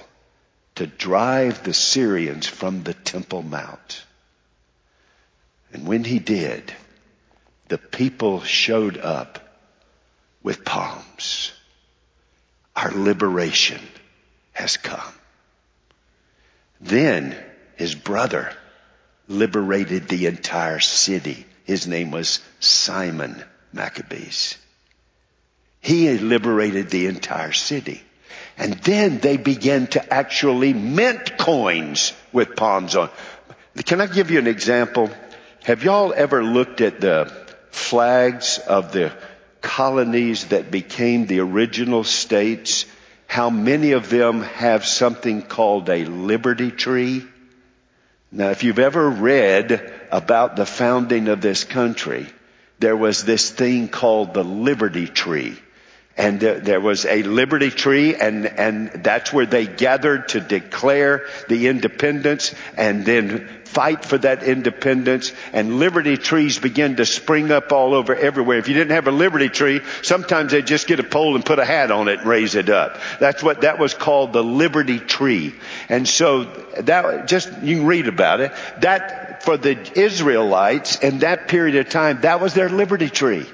to 0.75 0.87
drive 0.87 1.65
the 1.65 1.73
Syrians 1.73 2.47
from 2.47 2.83
the 2.83 2.93
Temple 2.93 3.43
Mount. 3.43 4.05
And 5.73 5.85
when 5.85 6.05
he 6.05 6.19
did, 6.19 6.73
the 7.67 7.77
people 7.77 8.39
showed 8.41 8.97
up 8.97 9.59
with 10.41 10.63
palms. 10.63 11.51
Our 12.73 12.91
liberation 12.91 13.81
has 14.53 14.77
come. 14.77 15.13
Then 16.81 17.35
his 17.75 17.95
brother 17.95 18.51
liberated 19.27 20.07
the 20.07 20.25
entire 20.25 20.79
city. 20.79 21.45
His 21.63 21.87
name 21.87 22.11
was 22.11 22.39
Simon 22.59 23.41
Maccabees. 23.71 24.57
He 25.79 26.17
liberated 26.17 26.89
the 26.89 27.07
entire 27.07 27.53
city. 27.53 28.03
And 28.57 28.73
then 28.73 29.19
they 29.19 29.37
began 29.37 29.87
to 29.87 30.13
actually 30.13 30.73
mint 30.73 31.37
coins 31.37 32.13
with 32.31 32.55
palms 32.55 32.95
on. 32.95 33.09
Can 33.85 34.01
I 34.01 34.07
give 34.07 34.31
you 34.31 34.39
an 34.39 34.47
example? 34.47 35.09
Have 35.63 35.83
y'all 35.83 36.13
ever 36.15 36.43
looked 36.43 36.81
at 36.81 36.99
the 36.99 37.31
flags 37.71 38.57
of 38.59 38.91
the 38.91 39.13
colonies 39.61 40.45
that 40.45 40.71
became 40.71 41.25
the 41.25 41.39
original 41.39 42.03
states 42.03 42.85
how 43.31 43.49
many 43.49 43.93
of 43.93 44.09
them 44.09 44.41
have 44.41 44.85
something 44.85 45.41
called 45.41 45.89
a 45.89 46.03
liberty 46.03 46.69
tree. 46.69 47.25
Now, 48.29 48.49
if 48.49 48.65
you've 48.65 48.77
ever 48.77 49.09
read 49.09 49.93
about 50.11 50.57
the 50.57 50.65
founding 50.65 51.29
of 51.29 51.39
this 51.39 51.63
country, 51.63 52.27
there 52.79 52.97
was 52.97 53.23
this 53.23 53.49
thing 53.49 53.87
called 53.87 54.33
the 54.33 54.43
liberty 54.43 55.07
tree 55.07 55.57
and 56.17 56.39
there 56.41 56.81
was 56.81 57.05
a 57.05 57.23
liberty 57.23 57.69
tree 57.69 58.15
and, 58.15 58.45
and 58.45 58.89
that's 59.03 59.31
where 59.31 59.45
they 59.45 59.65
gathered 59.65 60.27
to 60.29 60.41
declare 60.41 61.25
the 61.47 61.67
independence 61.67 62.53
and 62.75 63.05
then 63.05 63.47
fight 63.63 64.03
for 64.03 64.17
that 64.17 64.43
independence 64.43 65.31
and 65.53 65.79
liberty 65.79 66.17
trees 66.17 66.59
began 66.59 66.97
to 66.97 67.05
spring 67.05 67.51
up 67.51 67.71
all 67.71 67.93
over 67.93 68.13
everywhere. 68.13 68.57
If 68.57 68.67
you 68.67 68.73
didn't 68.73 68.91
have 68.91 69.07
a 69.07 69.11
liberty 69.11 69.47
tree, 69.47 69.79
sometimes 70.01 70.51
they'd 70.51 70.67
just 70.67 70.87
get 70.87 70.99
a 70.99 71.03
pole 71.03 71.35
and 71.35 71.45
put 71.45 71.59
a 71.59 71.65
hat 71.65 71.89
on 71.91 72.09
it 72.09 72.19
and 72.19 72.27
raise 72.27 72.55
it 72.55 72.69
up. 72.69 72.99
That's 73.21 73.41
what 73.41 73.61
that 73.61 73.79
was 73.79 73.93
called 73.93 74.33
the 74.33 74.43
liberty 74.43 74.99
tree. 74.99 75.55
And 75.87 76.07
so 76.07 76.43
that 76.81 77.27
just, 77.27 77.49
you 77.63 77.77
can 77.77 77.85
read 77.85 78.07
about 78.07 78.41
it. 78.41 78.51
That 78.79 79.43
for 79.43 79.55
the 79.55 79.77
Israelites 79.97 80.99
in 80.99 81.19
that 81.19 81.47
period 81.47 81.77
of 81.77 81.89
time, 81.89 82.21
that 82.21 82.41
was 82.41 82.53
their 82.53 82.69
liberty 82.69 83.09
tree. 83.09 83.45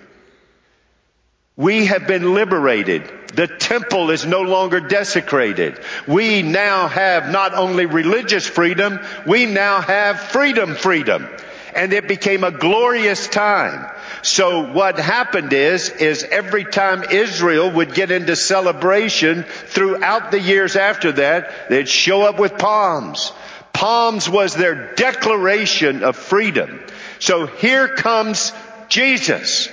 We 1.58 1.88
have 1.88 2.06
been 2.06 2.36
liberated. 2.36 3.12
The 3.34 3.48
temple 3.48 4.12
is 4.12 4.28
no 4.28 4.44
longer 4.44 4.80
desecrated. 4.80 5.80
We 6.08 6.44
now 6.44 6.88
have 6.88 7.32
not 7.32 7.56
only 7.56 7.88
religious 7.88 8.46
freedom, 8.46 9.00
we 9.26 9.48
now 9.48 9.82
have 9.82 10.20
freedom 10.20 10.76
freedom. 10.76 11.28
And 11.76 11.94
it 11.94 12.08
became 12.08 12.44
a 12.44 12.52
glorious 12.52 13.28
time. 13.28 13.92
So 14.22 14.72
what 14.72 15.00
happened 15.00 15.52
is, 15.52 15.90
is 15.90 16.24
every 16.24 16.64
time 16.64 17.04
Israel 17.12 17.72
would 17.72 17.96
get 17.96 18.12
into 18.12 18.36
celebration 18.36 19.44
throughout 19.44 20.30
the 20.30 20.40
years 20.40 20.76
after 20.76 21.12
that, 21.14 21.70
they'd 21.70 21.90
show 21.90 22.22
up 22.22 22.38
with 22.40 22.60
palms. 22.60 23.32
Palms 23.74 24.30
was 24.30 24.54
their 24.54 24.94
declaration 24.94 26.04
of 26.04 26.16
freedom. 26.16 26.80
So 27.18 27.48
here 27.48 27.96
comes 27.96 28.52
Jesus. 28.90 29.70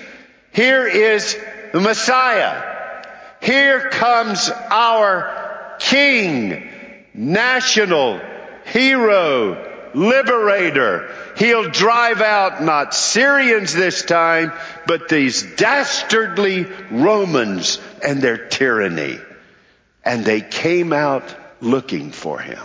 Here 0.53 0.87
is 0.87 1.37
the 1.75 1.81
Messiah. 1.81 3.05
Here 3.43 3.91
comes 3.91 4.49
our 4.49 5.75
King, 5.81 6.71
national 7.13 8.21
hero, 8.65 9.91
liberator. 9.93 11.13
He'll 11.37 11.69
drive 11.71 12.21
out 12.21 12.63
not 12.63 12.95
Syrians 12.95 13.75
this 13.75 14.05
time, 14.05 14.53
but 14.87 15.09
these 15.09 15.43
dastardly 15.57 16.69
Romans 16.93 17.81
and 18.05 18.23
their 18.23 18.47
tyranny. 18.47 19.19
And 20.05 20.25
they 20.25 20.43
came 20.43 20.93
out 20.93 21.25
looking 21.61 22.13
for 22.13 22.39
him. 22.39 22.63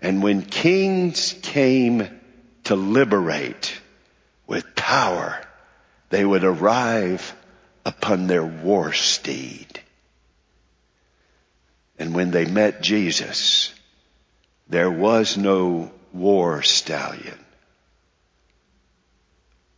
And 0.00 0.22
when 0.22 0.42
kings 0.42 1.34
came 1.42 2.08
to 2.64 2.76
liberate 2.76 3.76
with 4.46 4.76
power, 4.76 5.44
they 6.10 6.24
would 6.24 6.44
arrive 6.44 7.34
upon 7.84 8.26
their 8.26 8.44
war 8.44 8.92
steed. 8.92 9.80
And 11.98 12.14
when 12.14 12.30
they 12.30 12.46
met 12.46 12.82
Jesus, 12.82 13.74
there 14.68 14.90
was 14.90 15.36
no 15.36 15.90
war 16.12 16.62
stallion, 16.62 17.38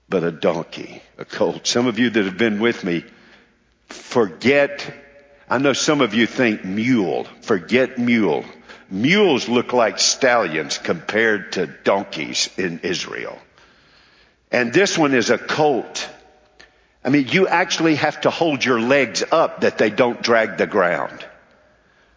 but 0.08 0.22
a 0.22 0.30
donkey, 0.30 1.02
a 1.18 1.24
colt. 1.24 1.66
Some 1.66 1.86
of 1.86 1.98
you 1.98 2.10
that 2.10 2.24
have 2.24 2.38
been 2.38 2.60
with 2.60 2.84
me 2.84 3.04
forget, 3.88 4.94
I 5.48 5.58
know 5.58 5.72
some 5.72 6.00
of 6.00 6.14
you 6.14 6.26
think 6.26 6.64
mule, 6.64 7.26
forget 7.42 7.98
mule. 7.98 8.44
Mules 8.90 9.48
look 9.48 9.72
like 9.72 9.98
stallions 9.98 10.78
compared 10.78 11.52
to 11.52 11.66
donkeys 11.66 12.50
in 12.58 12.80
Israel. 12.80 13.38
And 14.50 14.72
this 14.72 14.98
one 14.98 15.14
is 15.14 15.30
a 15.30 15.38
colt. 15.38 16.08
I 17.04 17.10
mean, 17.10 17.28
you 17.28 17.48
actually 17.48 17.96
have 17.96 18.20
to 18.22 18.30
hold 18.30 18.64
your 18.64 18.80
legs 18.80 19.24
up 19.30 19.62
that 19.62 19.78
they 19.78 19.90
don't 19.90 20.22
drag 20.22 20.56
the 20.56 20.66
ground. 20.66 21.26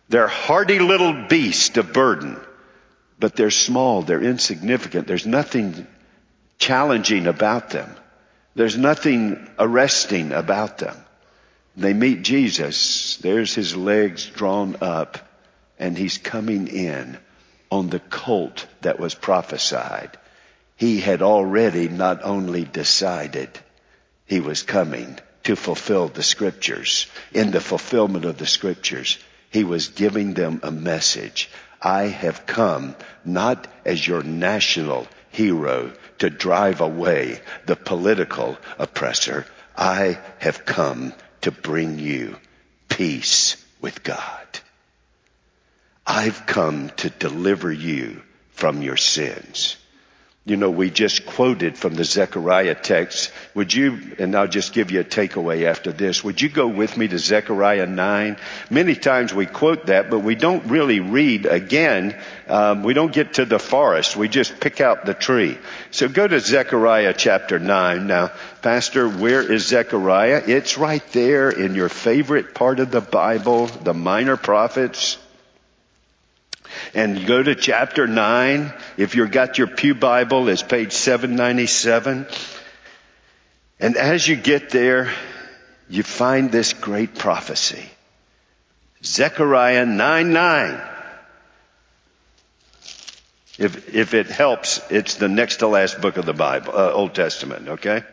They're 0.09 0.27
hardy 0.27 0.79
little 0.79 1.25
beasts 1.27 1.75
of 1.77 1.91
burden, 1.91 2.39
but 3.19 3.35
they're 3.35 3.49
small, 3.49 4.03
they're 4.03 4.21
insignificant. 4.21 5.07
There's 5.07 5.25
nothing 5.25 5.87
challenging 6.59 7.25
about 7.25 7.71
them. 7.71 7.89
There's 8.53 8.77
nothing 8.77 9.49
arresting 9.57 10.31
about 10.31 10.77
them. 10.77 10.95
They 11.75 11.93
meet 11.93 12.21
Jesus. 12.21 13.17
There's 13.17 13.53
his 13.53 13.75
legs 13.75 14.25
drawn 14.27 14.77
up 14.81 15.17
and 15.77 15.97
he's 15.97 16.17
coming 16.17 16.67
in 16.67 17.17
on 17.69 17.89
the 17.89 17.99
colt 17.99 18.65
that 18.81 18.99
was 18.99 19.13
prophesied. 19.13 20.17
He 20.77 20.99
had 20.99 21.21
already 21.21 21.89
not 21.89 22.23
only 22.23 22.63
decided 22.63 23.49
he 24.25 24.39
was 24.39 24.63
coming 24.63 25.17
to 25.43 25.55
fulfill 25.55 26.07
the 26.07 26.23
scriptures. 26.23 27.07
In 27.31 27.51
the 27.51 27.61
fulfillment 27.61 28.25
of 28.25 28.37
the 28.37 28.47
scriptures, 28.47 29.17
he 29.49 29.63
was 29.63 29.89
giving 29.89 30.33
them 30.33 30.59
a 30.63 30.71
message. 30.71 31.49
I 31.81 32.03
have 32.03 32.45
come 32.45 32.95
not 33.23 33.67
as 33.85 34.07
your 34.07 34.23
national 34.23 35.07
hero 35.29 35.93
to 36.19 36.29
drive 36.29 36.81
away 36.81 37.41
the 37.65 37.75
political 37.75 38.57
oppressor. 38.79 39.45
I 39.77 40.19
have 40.39 40.65
come 40.65 41.13
to 41.41 41.51
bring 41.51 41.99
you 41.99 42.37
peace 42.89 43.63
with 43.81 44.03
God. 44.03 44.47
I've 46.07 46.45
come 46.45 46.89
to 46.97 47.09
deliver 47.09 47.71
you 47.71 48.21
from 48.51 48.81
your 48.81 48.97
sins. 48.97 49.77
You 50.47 50.57
know, 50.57 50.69
we 50.69 50.91
just 50.91 51.25
quoted 51.25 51.75
from 51.75 51.95
the 51.95 52.03
Zechariah 52.03 52.75
text. 52.75 53.31
Would 53.55 53.73
you, 53.73 54.15
and 54.19 54.35
I'll 54.35 54.47
just 54.47 54.73
give 54.73 54.91
you 54.91 54.99
a 54.99 55.03
takeaway 55.03 55.65
after 55.65 55.91
this, 55.91 56.23
would 56.23 56.39
you 56.39 56.49
go 56.49 56.67
with 56.67 56.97
me 56.97 57.07
to 57.07 57.17
Zechariah 57.17 57.87
9? 57.87 58.37
Many 58.69 58.93
times 58.93 59.33
we 59.33 59.47
quote 59.47 59.87
that, 59.87 60.11
but 60.11 60.19
we 60.19 60.35
don't 60.35 60.67
really 60.67 60.99
read 60.99 61.47
again. 61.47 62.15
Um, 62.47 62.83
we 62.83 62.93
don't 62.93 63.11
get 63.11 63.33
to 63.35 63.45
the 63.45 63.57
forest. 63.57 64.15
We 64.15 64.29
just 64.29 64.59
pick 64.59 64.81
out 64.81 65.07
the 65.07 65.15
tree. 65.15 65.57
So 65.89 66.07
go 66.07 66.27
to 66.27 66.39
Zechariah 66.39 67.15
chapter 67.17 67.57
9. 67.57 68.05
Now, 68.05 68.31
Pastor, 68.61 69.09
where 69.09 69.51
is 69.51 69.65
Zechariah? 69.65 70.43
It's 70.45 70.77
right 70.77 71.03
there 71.11 71.49
in 71.49 71.73
your 71.73 71.89
favorite 71.89 72.53
part 72.53 72.79
of 72.79 72.91
the 72.91 73.01
Bible, 73.01 73.65
the 73.65 73.95
minor 73.95 74.37
prophets 74.37 75.17
and 76.95 77.27
go 77.27 77.43
to 77.43 77.53
chapter 77.53 78.07
9. 78.07 78.73
If 78.97 79.15
you've 79.15 79.29
got 79.29 79.57
your 79.57 79.67
Pew 79.67 79.93
Bible, 79.93 80.47
it's 80.47 80.63
page 80.63 80.93
797. 80.93 82.25
And 83.81 83.97
as 83.97 84.25
you 84.25 84.37
get 84.37 84.69
there, 84.69 85.11
you 85.89 86.01
find 86.01 86.51
this 86.51 86.71
great 86.71 87.13
prophecy. 87.15 87.85
Zechariah 89.03 89.85
9 89.85 90.33
9. 90.33 90.81
If, 93.57 93.93
if 93.93 94.13
it 94.13 94.27
helps, 94.27 94.81
it's 94.89 95.15
the 95.15 95.29
next 95.29 95.57
to 95.57 95.67
last 95.67 96.01
book 96.01 96.17
of 96.17 96.25
the 96.25 96.33
Bible, 96.33 96.73
uh, 96.75 96.91
Old 96.91 97.13
Testament, 97.13 97.67
okay? 97.67 98.03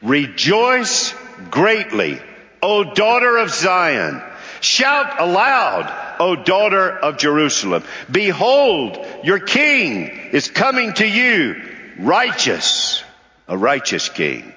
Rejoice 0.00 1.14
greatly, 1.50 2.20
O 2.60 2.94
daughter 2.94 3.36
of 3.36 3.50
Zion. 3.50 4.22
Shout 4.60 5.20
aloud, 5.20 6.01
O 6.22 6.36
daughter 6.36 6.88
of 6.88 7.16
Jerusalem. 7.18 7.82
Behold, 8.08 8.96
your 9.24 9.40
king 9.40 10.06
is 10.30 10.48
coming 10.48 10.92
to 10.94 11.04
you, 11.04 11.60
righteous, 11.98 13.02
a 13.48 13.58
righteous 13.58 14.08
king. 14.08 14.54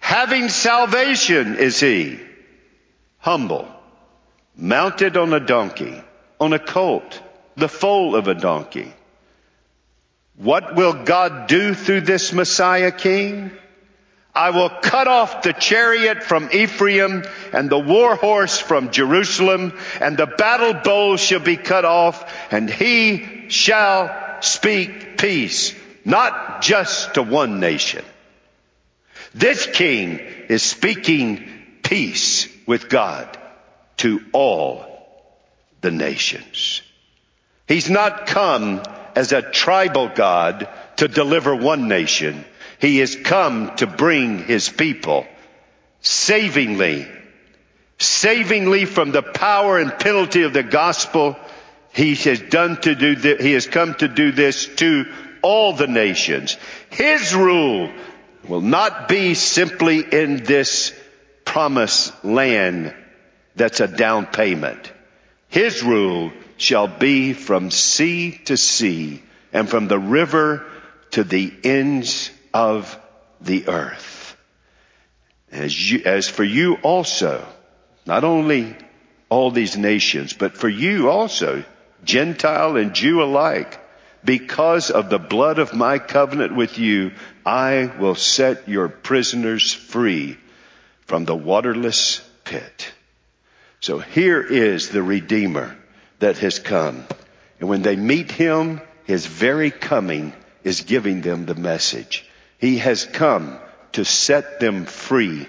Having 0.00 0.50
salvation 0.50 1.56
is 1.56 1.80
he, 1.80 2.20
humble, 3.16 3.66
mounted 4.54 5.16
on 5.16 5.32
a 5.32 5.40
donkey, 5.40 5.98
on 6.38 6.52
a 6.52 6.58
colt, 6.58 7.22
the 7.56 7.70
foal 7.70 8.14
of 8.14 8.28
a 8.28 8.34
donkey. 8.34 8.92
What 10.36 10.76
will 10.76 11.04
God 11.04 11.46
do 11.46 11.72
through 11.72 12.02
this 12.02 12.34
Messiah 12.34 12.92
king? 12.92 13.50
I 14.38 14.50
will 14.50 14.70
cut 14.70 15.08
off 15.08 15.42
the 15.42 15.52
chariot 15.52 16.22
from 16.22 16.50
Ephraim 16.52 17.24
and 17.52 17.68
the 17.68 17.78
war 17.78 18.14
horse 18.14 18.56
from 18.56 18.92
Jerusalem 18.92 19.76
and 20.00 20.16
the 20.16 20.28
battle 20.28 20.74
bow 20.74 21.16
shall 21.16 21.40
be 21.40 21.56
cut 21.56 21.84
off 21.84 22.32
and 22.52 22.70
he 22.70 23.48
shall 23.48 24.38
speak 24.40 25.18
peace, 25.18 25.74
not 26.04 26.62
just 26.62 27.14
to 27.14 27.22
one 27.24 27.58
nation. 27.58 28.04
This 29.34 29.66
king 29.66 30.20
is 30.48 30.62
speaking 30.62 31.44
peace 31.82 32.46
with 32.64 32.88
God 32.88 33.36
to 33.96 34.20
all 34.32 34.86
the 35.80 35.90
nations. 35.90 36.82
He's 37.66 37.90
not 37.90 38.28
come 38.28 38.82
as 39.16 39.32
a 39.32 39.42
tribal 39.42 40.08
God 40.14 40.68
to 40.98 41.08
deliver 41.08 41.56
one 41.56 41.88
nation. 41.88 42.44
He 42.80 42.98
has 42.98 43.16
come 43.16 43.74
to 43.76 43.86
bring 43.86 44.44
his 44.44 44.68
people 44.68 45.26
savingly, 46.00 47.08
savingly 47.98 48.84
from 48.84 49.10
the 49.10 49.22
power 49.22 49.78
and 49.78 49.98
penalty 49.98 50.42
of 50.42 50.52
the 50.52 50.62
gospel. 50.62 51.36
He 51.92 52.14
has 52.14 52.40
done 52.40 52.80
to 52.82 52.94
do 52.94 53.16
th- 53.16 53.40
he 53.40 53.52
has 53.52 53.66
come 53.66 53.94
to 53.94 54.08
do 54.08 54.30
this 54.30 54.66
to 54.76 55.06
all 55.42 55.72
the 55.72 55.88
nations. 55.88 56.56
His 56.90 57.34
rule 57.34 57.90
will 58.46 58.60
not 58.60 59.08
be 59.08 59.34
simply 59.34 60.00
in 60.00 60.44
this 60.44 60.92
promised 61.44 62.24
land 62.24 62.94
that's 63.56 63.80
a 63.80 63.88
down 63.88 64.26
payment. 64.26 64.92
His 65.48 65.82
rule 65.82 66.30
shall 66.56 66.86
be 66.86 67.32
from 67.32 67.70
sea 67.70 68.38
to 68.44 68.56
sea 68.56 69.22
and 69.52 69.68
from 69.68 69.88
the 69.88 69.98
river 69.98 70.64
to 71.12 71.24
the 71.24 71.52
ends 71.64 72.30
of 72.52 72.98
the 73.40 73.68
earth. 73.68 74.36
As, 75.50 75.90
you, 75.90 76.02
as 76.04 76.28
for 76.28 76.44
you 76.44 76.76
also, 76.76 77.46
not 78.06 78.24
only 78.24 78.76
all 79.28 79.50
these 79.50 79.76
nations, 79.76 80.32
but 80.32 80.56
for 80.56 80.68
you 80.68 81.08
also, 81.08 81.64
Gentile 82.04 82.76
and 82.76 82.94
Jew 82.94 83.22
alike, 83.22 83.78
because 84.24 84.90
of 84.90 85.10
the 85.10 85.18
blood 85.18 85.58
of 85.58 85.74
my 85.74 85.98
covenant 85.98 86.54
with 86.54 86.78
you, 86.78 87.12
I 87.46 87.90
will 87.98 88.14
set 88.14 88.68
your 88.68 88.88
prisoners 88.88 89.72
free 89.72 90.36
from 91.06 91.24
the 91.24 91.36
waterless 91.36 92.20
pit. 92.44 92.92
So 93.80 93.98
here 93.98 94.42
is 94.42 94.88
the 94.88 95.02
Redeemer 95.02 95.76
that 96.18 96.38
has 96.38 96.58
come. 96.58 97.04
And 97.60 97.68
when 97.68 97.82
they 97.82 97.96
meet 97.96 98.30
him, 98.30 98.80
his 99.04 99.24
very 99.26 99.70
coming 99.70 100.32
is 100.64 100.82
giving 100.82 101.20
them 101.20 101.46
the 101.46 101.54
message. 101.54 102.27
He 102.58 102.78
has 102.78 103.04
come 103.04 103.58
to 103.92 104.04
set 104.04 104.60
them 104.60 104.84
free 104.84 105.46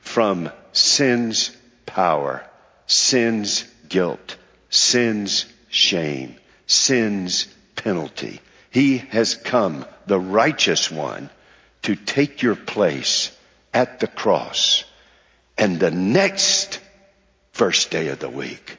from 0.00 0.50
sin's 0.72 1.50
power, 1.86 2.46
sin's 2.86 3.64
guilt, 3.88 4.36
sin's 4.68 5.46
shame, 5.68 6.36
sin's 6.66 7.46
penalty. 7.76 8.40
He 8.70 8.98
has 8.98 9.34
come, 9.34 9.86
the 10.06 10.20
righteous 10.20 10.90
one, 10.90 11.30
to 11.82 11.96
take 11.96 12.42
your 12.42 12.56
place 12.56 13.32
at 13.72 14.00
the 14.00 14.06
cross. 14.06 14.84
And 15.56 15.80
the 15.80 15.90
next 15.90 16.78
first 17.52 17.90
day 17.90 18.08
of 18.08 18.18
the 18.18 18.28
week, 18.28 18.76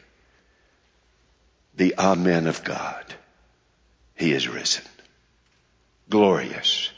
the 1.75 1.95
Amen 1.97 2.45
of 2.45 2.63
God. 2.63 3.05
He 4.15 4.33
is 4.33 4.47
risen. 4.47 4.85
Glorious 6.09 6.91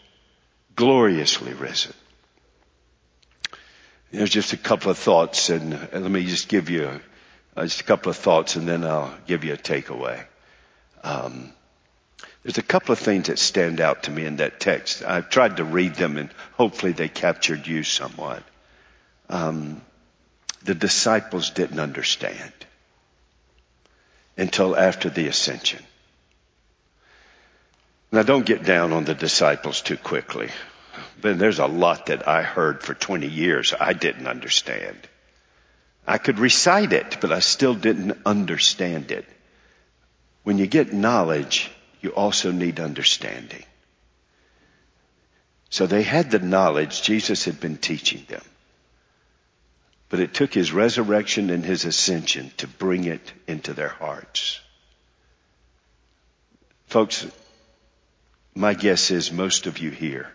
gloriously 0.76 1.54
risen. 1.54 1.94
There's 4.12 4.30
just 4.30 4.54
a 4.54 4.58
couple 4.58 4.92
of 4.92 4.98
thoughts, 4.98 5.50
and 5.50 5.72
let 5.72 6.04
me 6.04 6.24
just 6.26 6.48
give 6.48 6.70
you 6.70 7.02
uh, 7.56 7.64
just 7.64 7.82
a 7.82 7.84
couple 7.84 8.10
of 8.10 8.18
thoughts, 8.18 8.56
and 8.56 8.68
then 8.68 8.84
I'll 8.84 9.14
give 9.26 9.44
you 9.44 9.54
a 9.54 9.58
takeaway. 9.58 10.24
Um, 11.04 11.52
there's 12.44 12.58
a 12.58 12.64
couple 12.64 12.94
of 12.94 13.00
things 13.00 13.28
that 13.28 13.40
stand 13.40 13.82
out 13.82 14.04
to 14.04 14.12
me 14.12 14.26
in 14.26 14.38
that 14.38 14.60
text. 14.60 15.04
I've 15.04 15.30
tried 15.30 15.58
to 15.58 15.64
read 15.64 15.96
them, 15.96 16.18
and 16.18 16.30
hopefully 16.54 16.92
they 16.92 17.08
captured 17.08 17.66
you 17.66 17.84
somewhat. 17.84 18.44
Um, 19.30 19.82
the 20.64 20.76
disciples 20.76 21.50
didn't 21.50 21.80
understand 21.80 22.54
until 24.38 24.76
after 24.76 25.10
the 25.10 25.28
ascension. 25.28 25.84
Now 28.12 28.24
don't 28.24 28.46
get 28.46 28.64
down 28.64 28.94
on 28.94 29.06
the 29.06 29.16
disciples 29.16 29.82
too 29.82 29.98
quickly. 29.98 30.50
But 31.22 31.40
there's 31.40 31.60
a 31.60 31.66
lot 31.66 32.08
that 32.08 32.28
I 32.28 32.44
heard 32.44 32.84
for 32.84 32.94
20 32.94 33.28
years 33.28 33.74
I 33.80 33.94
didn't 33.94 34.28
understand. 34.28 34.98
I 36.06 36.18
could 36.18 36.40
recite 36.40 36.94
it, 36.94 37.18
but 37.22 37.32
I 37.32 37.40
still 37.40 37.74
didn't 37.74 38.18
understand 38.26 39.12
it. 39.12 39.26
When 40.44 40.58
you 40.58 40.68
get 40.68 40.94
knowledge, 40.94 41.72
you 42.02 42.10
also 42.10 42.52
need 42.52 42.80
understanding. 42.80 43.64
So 45.70 45.88
they 45.88 46.04
had 46.04 46.30
the 46.30 46.40
knowledge 46.40 47.02
Jesus 47.02 47.46
had 47.46 47.60
been 47.60 47.78
teaching 47.78 48.26
them. 48.28 48.44
But 50.10 50.20
it 50.20 50.34
took 50.34 50.54
his 50.54 50.72
resurrection 50.72 51.50
and 51.50 51.66
his 51.66 51.86
ascension 51.86 52.52
to 52.58 52.68
bring 52.68 53.06
it 53.06 53.32
into 53.48 53.74
their 53.74 53.90
hearts. 53.90 54.60
Folks, 56.88 57.26
my 58.54 58.76
guess 58.76 59.10
is 59.10 59.32
most 59.32 59.66
of 59.66 59.80
you 59.80 59.90
here 59.90 60.30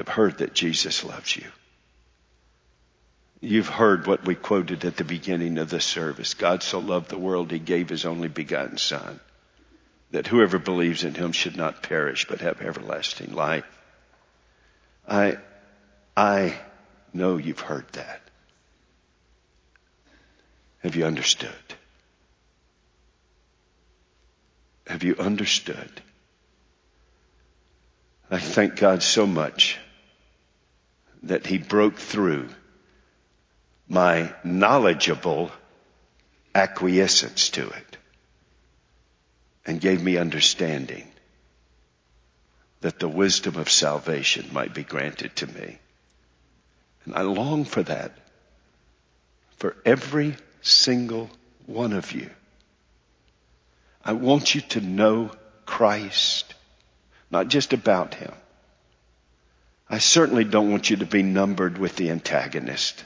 have 0.00 0.08
heard 0.08 0.38
that 0.38 0.54
Jesus 0.54 1.04
loves 1.04 1.36
you. 1.36 1.44
You've 3.42 3.68
heard 3.68 4.06
what 4.06 4.24
we 4.24 4.34
quoted 4.34 4.82
at 4.86 4.96
the 4.96 5.04
beginning 5.04 5.58
of 5.58 5.68
the 5.68 5.80
service. 5.80 6.32
God 6.32 6.62
so 6.62 6.78
loved 6.78 7.10
the 7.10 7.18
world, 7.18 7.50
he 7.50 7.58
gave 7.58 7.90
his 7.90 8.06
only 8.06 8.28
begotten 8.28 8.78
Son, 8.78 9.20
that 10.10 10.26
whoever 10.26 10.58
believes 10.58 11.04
in 11.04 11.14
him 11.14 11.32
should 11.32 11.54
not 11.54 11.82
perish, 11.82 12.26
but 12.26 12.40
have 12.40 12.62
everlasting 12.62 13.34
life. 13.34 13.66
I, 15.06 15.36
I 16.16 16.58
know 17.12 17.36
you've 17.36 17.60
heard 17.60 17.86
that. 17.92 18.22
Have 20.78 20.96
you 20.96 21.04
understood? 21.04 21.50
Have 24.86 25.02
you 25.02 25.16
understood? 25.16 25.90
I 28.30 28.38
thank 28.38 28.76
God 28.76 29.02
so 29.02 29.26
much 29.26 29.78
that 31.22 31.46
He 31.46 31.58
broke 31.58 31.96
through 31.96 32.48
my 33.88 34.32
knowledgeable 34.44 35.50
acquiescence 36.54 37.50
to 37.50 37.68
it 37.68 37.96
and 39.66 39.80
gave 39.80 40.02
me 40.02 40.16
understanding 40.16 41.06
that 42.80 42.98
the 42.98 43.08
wisdom 43.08 43.56
of 43.56 43.70
salvation 43.70 44.48
might 44.52 44.74
be 44.74 44.82
granted 44.82 45.34
to 45.36 45.46
me. 45.46 45.78
And 47.04 47.14
I 47.14 47.22
long 47.22 47.64
for 47.64 47.82
that 47.82 48.12
for 49.58 49.76
every 49.84 50.36
single 50.62 51.30
one 51.66 51.92
of 51.92 52.12
you. 52.12 52.30
I 54.04 54.14
want 54.14 54.54
you 54.54 54.62
to 54.62 54.80
know 54.80 55.30
Christ, 55.66 56.54
not 57.30 57.48
just 57.48 57.72
about 57.72 58.14
Him. 58.14 58.32
I 59.92 59.98
certainly 59.98 60.44
don't 60.44 60.70
want 60.70 60.88
you 60.88 60.98
to 60.98 61.04
be 61.04 61.24
numbered 61.24 61.76
with 61.76 61.96
the 61.96 62.10
antagonist 62.10 63.04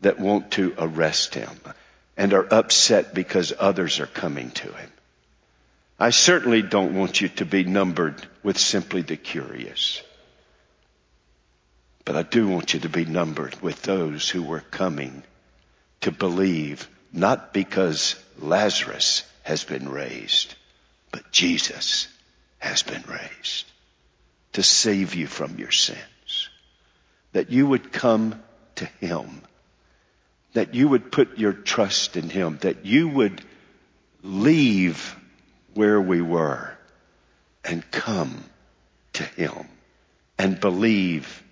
that 0.00 0.18
want 0.18 0.52
to 0.52 0.74
arrest 0.78 1.34
him 1.34 1.50
and 2.16 2.32
are 2.32 2.48
upset 2.50 3.12
because 3.12 3.52
others 3.58 4.00
are 4.00 4.06
coming 4.06 4.50
to 4.52 4.72
him. 4.72 4.90
I 6.00 6.10
certainly 6.10 6.62
don't 6.62 6.94
want 6.94 7.20
you 7.20 7.28
to 7.28 7.44
be 7.44 7.62
numbered 7.62 8.26
with 8.42 8.56
simply 8.56 9.02
the 9.02 9.18
curious. 9.18 10.00
But 12.06 12.16
I 12.16 12.22
do 12.22 12.48
want 12.48 12.72
you 12.72 12.80
to 12.80 12.88
be 12.88 13.04
numbered 13.04 13.60
with 13.60 13.82
those 13.82 14.30
who 14.30 14.42
were 14.42 14.60
coming 14.60 15.24
to 16.00 16.10
believe 16.10 16.88
not 17.12 17.52
because 17.52 18.14
Lazarus 18.38 19.24
has 19.42 19.62
been 19.64 19.90
raised, 19.90 20.54
but 21.12 21.32
Jesus 21.32 22.08
has 22.60 22.82
been 22.82 23.02
raised 23.06 23.66
to 24.54 24.62
save 24.62 25.14
you 25.14 25.26
from 25.26 25.58
your 25.58 25.70
sins. 25.70 26.48
That 27.32 27.50
you 27.50 27.66
would 27.66 27.92
come 27.92 28.42
to 28.76 28.86
Him 29.00 29.42
that 30.58 30.74
you 30.74 30.88
would 30.88 31.12
put 31.12 31.38
your 31.38 31.52
trust 31.52 32.16
in 32.16 32.30
Him, 32.30 32.58
that 32.62 32.84
you 32.84 33.08
would 33.08 33.42
leave 34.22 35.16
where 35.74 36.00
we 36.00 36.20
were 36.20 36.76
and 37.64 37.88
come 37.90 38.42
to 39.12 39.22
Him 39.22 39.68
and 40.38 40.60
believe 40.60 41.42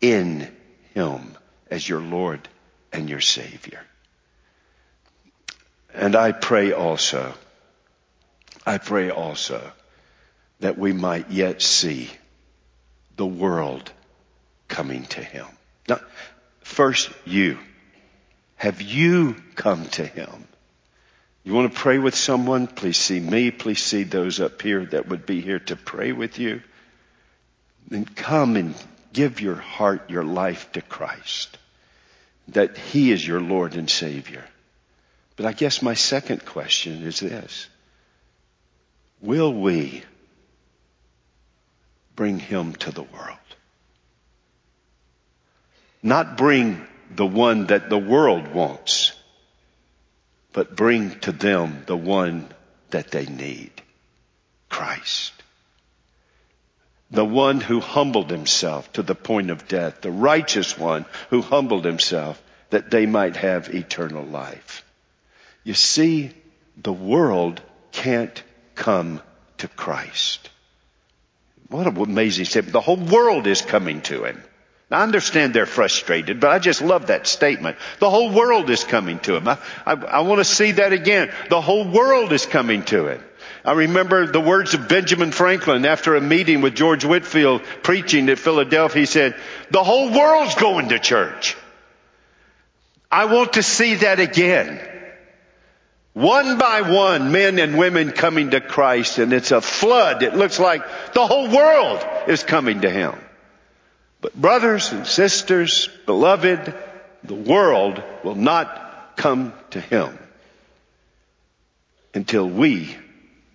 in 0.00 0.50
Him 0.94 1.36
as 1.70 1.88
your 1.88 2.00
Lord 2.00 2.48
and 2.92 3.08
your 3.08 3.20
Savior. 3.20 3.80
And 5.94 6.16
I 6.16 6.32
pray 6.32 6.72
also, 6.72 7.34
I 8.66 8.78
pray 8.78 9.10
also 9.10 9.70
that 10.60 10.78
we 10.78 10.92
might 10.92 11.30
yet 11.30 11.60
see 11.60 12.10
the 13.22 13.26
world 13.26 13.92
coming 14.66 15.04
to 15.04 15.22
Him. 15.22 15.46
Now, 15.88 16.00
first 16.62 17.08
you. 17.24 17.56
Have 18.56 18.82
you 18.82 19.36
come 19.54 19.86
to 19.90 20.04
Him? 20.04 20.48
You 21.44 21.54
want 21.54 21.72
to 21.72 21.78
pray 21.78 21.98
with 21.98 22.16
someone? 22.16 22.66
Please 22.66 22.96
see 22.96 23.20
me. 23.20 23.52
Please 23.52 23.80
see 23.80 24.02
those 24.02 24.40
up 24.40 24.60
here 24.60 24.86
that 24.86 25.06
would 25.06 25.24
be 25.24 25.40
here 25.40 25.60
to 25.60 25.76
pray 25.76 26.10
with 26.10 26.40
you. 26.40 26.62
Then 27.86 28.06
come 28.06 28.56
and 28.56 28.74
give 29.12 29.40
your 29.40 29.54
heart, 29.54 30.10
your 30.10 30.24
life 30.24 30.72
to 30.72 30.82
Christ. 30.82 31.56
That 32.48 32.76
He 32.76 33.12
is 33.12 33.24
your 33.24 33.40
Lord 33.40 33.76
and 33.76 33.88
Savior. 33.88 34.44
But 35.36 35.46
I 35.46 35.52
guess 35.52 35.80
my 35.80 35.94
second 35.94 36.44
question 36.44 37.04
is 37.04 37.20
this. 37.20 37.68
Will 39.20 39.54
we 39.54 40.02
bring 42.16 42.38
Him 42.38 42.74
to 42.76 42.90
the 42.90 43.02
world? 43.02 43.38
Not 46.02 46.36
bring 46.36 46.86
the 47.14 47.26
one 47.26 47.66
that 47.66 47.88
the 47.88 47.98
world 47.98 48.48
wants, 48.48 49.12
but 50.52 50.74
bring 50.76 51.18
to 51.20 51.32
them 51.32 51.84
the 51.86 51.96
one 51.96 52.48
that 52.90 53.10
they 53.10 53.26
need. 53.26 53.70
Christ. 54.68 55.32
The 57.10 57.24
one 57.24 57.60
who 57.60 57.80
humbled 57.80 58.30
himself 58.30 58.90
to 58.94 59.02
the 59.02 59.14
point 59.14 59.50
of 59.50 59.68
death, 59.68 60.00
the 60.00 60.10
righteous 60.10 60.78
one 60.78 61.04
who 61.28 61.42
humbled 61.42 61.84
himself 61.84 62.42
that 62.70 62.90
they 62.90 63.04
might 63.04 63.36
have 63.36 63.74
eternal 63.74 64.24
life. 64.24 64.82
You 65.62 65.74
see, 65.74 66.32
the 66.76 66.92
world 66.92 67.60
can't 67.92 68.42
come 68.74 69.20
to 69.58 69.68
Christ. 69.68 70.41
What 71.72 71.86
an 71.86 71.96
amazing 71.96 72.44
statement. 72.44 72.74
The 72.74 72.80
whole 72.80 72.96
world 72.96 73.46
is 73.46 73.62
coming 73.62 74.02
to 74.02 74.24
him. 74.24 74.42
I 74.90 75.02
understand 75.02 75.54
they're 75.54 75.64
frustrated, 75.64 76.38
but 76.38 76.50
I 76.50 76.58
just 76.58 76.82
love 76.82 77.06
that 77.06 77.26
statement. 77.26 77.78
The 77.98 78.10
whole 78.10 78.30
world 78.30 78.68
is 78.68 78.84
coming 78.84 79.18
to 79.20 79.36
him. 79.36 79.48
I, 79.48 79.56
I, 79.86 79.92
I 79.92 80.20
want 80.20 80.40
to 80.40 80.44
see 80.44 80.72
that 80.72 80.92
again. 80.92 81.32
The 81.48 81.62
whole 81.62 81.88
world 81.88 82.30
is 82.32 82.44
coming 82.44 82.82
to 82.84 83.06
him. 83.08 83.24
I 83.64 83.72
remember 83.72 84.26
the 84.26 84.40
words 84.40 84.74
of 84.74 84.88
Benjamin 84.88 85.32
Franklin 85.32 85.86
after 85.86 86.14
a 86.14 86.20
meeting 86.20 86.60
with 86.60 86.74
George 86.74 87.06
Whitefield 87.06 87.62
preaching 87.82 88.28
at 88.28 88.38
Philadelphia. 88.38 89.00
He 89.00 89.06
said, 89.06 89.34
the 89.70 89.82
whole 89.82 90.12
world's 90.12 90.56
going 90.56 90.90
to 90.90 90.98
church. 90.98 91.56
I 93.10 93.26
want 93.26 93.54
to 93.54 93.62
see 93.62 93.94
that 93.96 94.20
again. 94.20 94.78
One 96.14 96.58
by 96.58 96.82
one, 96.82 97.32
men 97.32 97.58
and 97.58 97.78
women 97.78 98.12
coming 98.12 98.50
to 98.50 98.60
Christ 98.60 99.18
and 99.18 99.32
it's 99.32 99.50
a 99.50 99.60
flood. 99.60 100.22
It 100.22 100.34
looks 100.34 100.58
like 100.58 100.82
the 101.14 101.26
whole 101.26 101.48
world 101.48 102.04
is 102.28 102.42
coming 102.42 102.82
to 102.82 102.90
Him. 102.90 103.14
But 104.22 104.40
brothers 104.40 104.92
and 104.92 105.06
sisters, 105.06 105.88
beloved, 106.06 106.74
the 107.24 107.34
world 107.34 108.02
will 108.22 108.36
not 108.36 109.16
come 109.16 109.52
to 109.70 109.80
him 109.80 110.18
until 112.14 112.48
we 112.48 112.96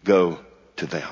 go 0.03 0.39
to 0.77 0.85
them. 0.85 1.09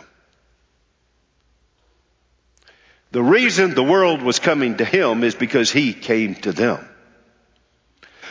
The 3.11 3.23
reason 3.23 3.75
the 3.75 3.83
world 3.83 4.21
was 4.21 4.39
coming 4.39 4.77
to 4.77 4.85
him 4.85 5.23
is 5.23 5.35
because 5.35 5.71
he 5.71 5.93
came 5.93 6.35
to 6.35 6.51
them. 6.51 6.85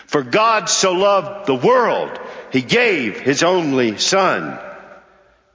For 0.06 0.22
God 0.22 0.68
so 0.68 0.92
loved 0.92 1.46
the 1.46 1.54
world, 1.54 2.18
he 2.54 2.62
gave 2.62 3.18
his 3.18 3.42
only 3.42 3.98
son. 3.98 4.60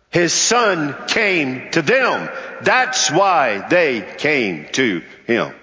His 0.10 0.34
son 0.34 0.94
came 1.08 1.72
to 1.72 1.82
them. 1.82 2.30
That's 2.62 3.10
why 3.10 3.66
they 3.70 4.02
came 4.18 4.68
to 4.74 5.02
him. 5.26 5.54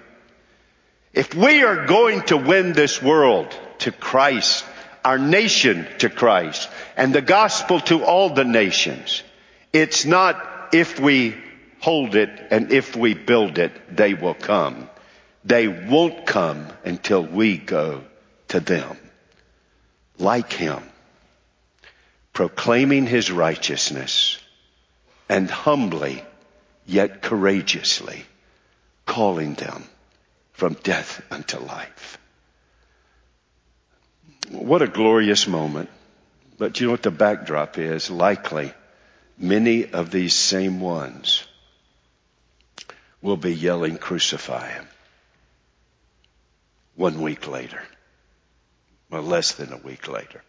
If 1.12 1.34
we 1.34 1.62
are 1.62 1.84
going 1.84 2.22
to 2.32 2.38
win 2.38 2.72
this 2.72 3.02
world 3.02 3.54
to 3.80 3.92
Christ, 3.92 4.64
our 5.04 5.18
nation 5.18 5.86
to 5.98 6.08
Christ, 6.08 6.70
and 6.96 7.14
the 7.14 7.20
gospel 7.20 7.80
to 7.80 8.02
all 8.02 8.30
the 8.30 8.44
nations, 8.44 9.22
it's 9.74 10.06
not 10.06 10.42
if 10.72 10.98
we 10.98 11.36
hold 11.80 12.14
it 12.14 12.30
and 12.50 12.72
if 12.72 12.96
we 12.96 13.12
build 13.12 13.58
it, 13.58 13.94
they 13.94 14.14
will 14.14 14.32
come. 14.32 14.88
They 15.44 15.68
won't 15.68 16.24
come 16.24 16.66
until 16.82 17.22
we 17.22 17.58
go 17.58 18.04
to 18.48 18.60
them. 18.60 18.96
Like 20.18 20.50
him, 20.50 20.82
proclaiming 22.36 23.06
his 23.06 23.32
righteousness 23.32 24.36
and 25.26 25.50
humbly 25.50 26.22
yet 26.84 27.22
courageously 27.22 28.26
calling 29.06 29.54
them 29.54 29.82
from 30.52 30.74
death 30.82 31.22
unto 31.30 31.58
life. 31.58 32.18
What 34.50 34.82
a 34.82 34.86
glorious 34.86 35.48
moment. 35.48 35.88
But 36.58 36.78
you 36.78 36.88
know 36.88 36.90
what 36.90 37.02
the 37.02 37.10
backdrop 37.10 37.78
is? 37.78 38.10
Likely, 38.10 38.70
many 39.38 39.90
of 39.90 40.10
these 40.10 40.34
same 40.34 40.78
ones 40.78 41.42
will 43.22 43.38
be 43.38 43.54
yelling, 43.54 43.96
Crucify 43.96 44.72
him. 44.72 44.86
One 46.96 47.22
week 47.22 47.48
later, 47.48 47.82
or 49.10 49.22
less 49.22 49.52
than 49.52 49.72
a 49.72 49.78
week 49.78 50.06
later. 50.06 50.42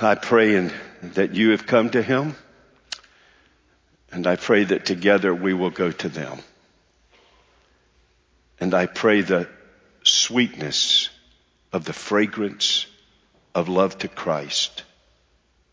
I 0.00 0.14
pray 0.14 0.70
that 1.02 1.34
you 1.34 1.50
have 1.50 1.66
come 1.66 1.90
to 1.90 2.02
him, 2.02 2.36
and 4.12 4.26
I 4.28 4.36
pray 4.36 4.62
that 4.62 4.86
together 4.86 5.34
we 5.34 5.54
will 5.54 5.70
go 5.70 5.90
to 5.90 6.08
them. 6.08 6.38
And 8.60 8.74
I 8.74 8.86
pray 8.86 9.22
the 9.22 9.48
sweetness 10.04 11.10
of 11.72 11.84
the 11.84 11.92
fragrance 11.92 12.86
of 13.54 13.68
love 13.68 13.98
to 13.98 14.08
Christ 14.08 14.84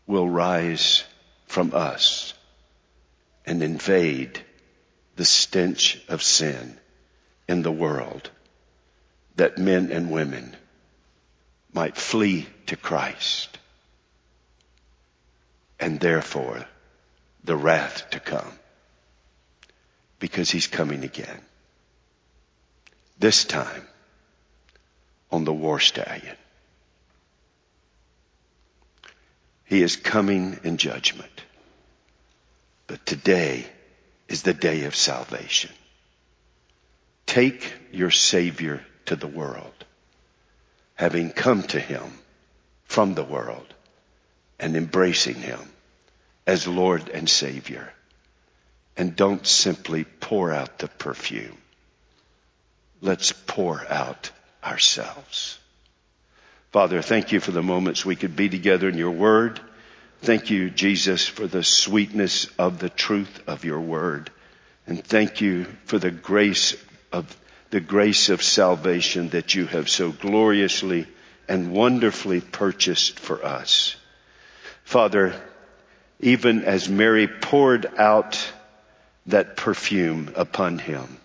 will 0.08 0.28
rise 0.28 1.04
from 1.46 1.72
us 1.72 2.34
and 3.44 3.62
invade 3.62 4.44
the 5.14 5.24
stench 5.24 6.02
of 6.08 6.22
sin 6.22 6.76
in 7.48 7.62
the 7.62 7.72
world 7.72 8.28
that 9.36 9.56
men 9.58 9.92
and 9.92 10.10
women 10.10 10.56
might 11.72 11.96
flee 11.96 12.46
to 12.66 12.76
Christ 12.76 13.58
and 15.78 16.00
therefore 16.00 16.66
the 17.44 17.56
wrath 17.56 18.10
to 18.10 18.20
come 18.20 18.52
because 20.18 20.50
he's 20.50 20.66
coming 20.66 21.04
again. 21.04 21.40
This 23.18 23.44
time 23.44 23.86
on 25.30 25.44
the 25.44 25.52
war 25.52 25.80
stallion. 25.80 26.36
He 29.64 29.82
is 29.82 29.96
coming 29.96 30.60
in 30.62 30.76
judgment. 30.76 31.42
But 32.86 33.04
today 33.04 33.66
is 34.28 34.42
the 34.42 34.54
day 34.54 34.84
of 34.84 34.94
salvation. 34.94 35.72
Take 37.26 37.74
your 37.92 38.12
Savior 38.12 38.84
to 39.06 39.16
the 39.16 39.26
world, 39.26 39.84
having 40.94 41.30
come 41.30 41.64
to 41.64 41.80
Him 41.80 42.02
from 42.84 43.14
the 43.14 43.24
world 43.24 43.74
and 44.58 44.76
embracing 44.76 45.36
Him 45.36 45.60
as 46.46 46.66
Lord 46.66 47.08
and 47.08 47.28
Savior. 47.28 47.92
And 48.96 49.14
don't 49.14 49.46
simply 49.46 50.04
pour 50.04 50.52
out 50.52 50.78
the 50.78 50.88
perfume. 50.88 51.56
Let's 53.02 53.32
pour 53.32 53.84
out 53.90 54.30
ourselves. 54.64 55.58
Father, 56.72 57.02
thank 57.02 57.32
you 57.32 57.40
for 57.40 57.52
the 57.52 57.62
moments 57.62 58.04
we 58.04 58.16
could 58.16 58.36
be 58.36 58.48
together 58.48 58.88
in 58.88 58.98
your 58.98 59.10
word. 59.10 59.60
Thank 60.22 60.50
you, 60.50 60.70
Jesus, 60.70 61.26
for 61.26 61.46
the 61.46 61.62
sweetness 61.62 62.46
of 62.58 62.78
the 62.78 62.88
truth 62.88 63.42
of 63.46 63.64
your 63.64 63.80
word. 63.80 64.30
And 64.86 65.04
thank 65.04 65.40
you 65.40 65.64
for 65.84 65.98
the 65.98 66.10
grace 66.10 66.74
of 67.12 67.36
the 67.70 67.80
grace 67.80 68.28
of 68.28 68.42
salvation 68.42 69.30
that 69.30 69.54
you 69.54 69.66
have 69.66 69.88
so 69.88 70.12
gloriously 70.12 71.06
and 71.48 71.72
wonderfully 71.72 72.40
purchased 72.40 73.18
for 73.18 73.44
us. 73.44 73.96
Father, 74.86 75.34
even 76.20 76.62
as 76.62 76.88
Mary 76.88 77.26
poured 77.26 77.86
out 77.98 78.52
that 79.26 79.56
perfume 79.56 80.30
upon 80.36 80.78
him, 80.78 81.18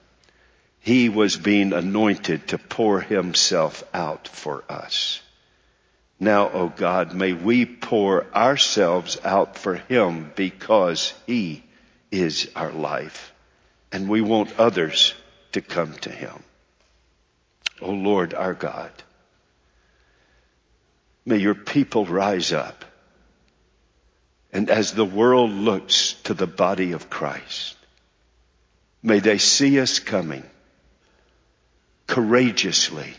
he 0.80 1.09
was 1.09 1.38
being 1.38 1.72
anointed 1.72 2.47
to 2.47 2.57
pour 2.57 3.01
himself 3.01 3.84
out 3.93 4.28
for 4.28 4.64
us. 4.68 5.22
Now, 6.20 6.49
O 6.49 6.51
oh 6.53 6.74
God, 6.76 7.14
may 7.14 7.34
we 7.34 7.68
pour 7.68 8.26
ourselves 8.34 9.20
out 9.24 9.59
for 9.59 9.76
him 9.76 10.32
because 10.36 11.14
he 11.28 11.64
is 12.09 12.49
our 12.55 12.72
life. 12.72 13.32
And 13.91 14.09
we 14.09 14.22
want 14.22 14.59
others 14.59 15.14
to 15.51 15.62
come 15.62 15.93
to 15.97 16.09
him. 16.09 16.43
O 17.80 17.89
oh 17.89 17.93
Lord 17.93 18.34
our 18.34 18.55
God, 18.55 18.91
may 21.28 21.38
your 21.38 21.53
people 21.53 22.07
rise 22.07 22.51
up. 22.51 22.86
And 24.54 24.70
as 24.70 24.93
the 24.93 25.06
world 25.06 25.52
looks 25.52 26.14
to 26.24 26.34
the 26.34 26.47
body 26.47 26.91
of 26.91 27.10
Christ, 27.10 27.76
may 29.02 29.20
they 29.20 29.38
see 29.38 29.80
us 29.80 29.99
coming 29.99 30.43
courageously 32.08 33.14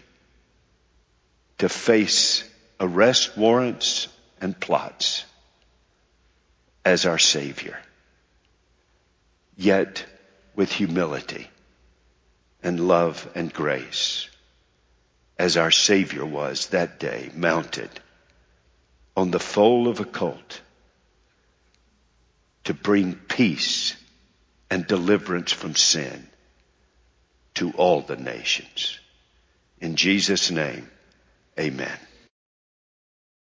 to 1.58 1.68
face 1.68 2.44
arrest 2.78 3.36
warrants 3.36 4.08
and 4.40 4.58
plots 4.58 5.24
as 6.84 7.06
our 7.06 7.18
Savior, 7.18 7.78
yet 9.56 10.04
with 10.54 10.70
humility 10.70 11.48
and 12.62 12.86
love 12.86 13.26
and 13.34 13.52
grace 13.52 14.28
as 15.38 15.56
our 15.56 15.70
Savior 15.70 16.26
was 16.26 16.66
that 16.68 17.00
day 17.00 17.30
mounted 17.34 17.90
on 19.16 19.30
the 19.30 19.40
foal 19.40 19.88
of 19.88 20.00
a 20.00 20.04
colt 20.04 20.60
to 22.64 22.74
bring 22.74 23.14
peace 23.14 23.96
and 24.70 24.86
deliverance 24.86 25.52
from 25.52 25.74
sin 25.74 26.28
to 27.54 27.72
all 27.72 28.00
the 28.00 28.16
nations. 28.16 28.98
In 29.80 29.96
Jesus' 29.96 30.50
name, 30.50 30.88
amen. 31.58 31.98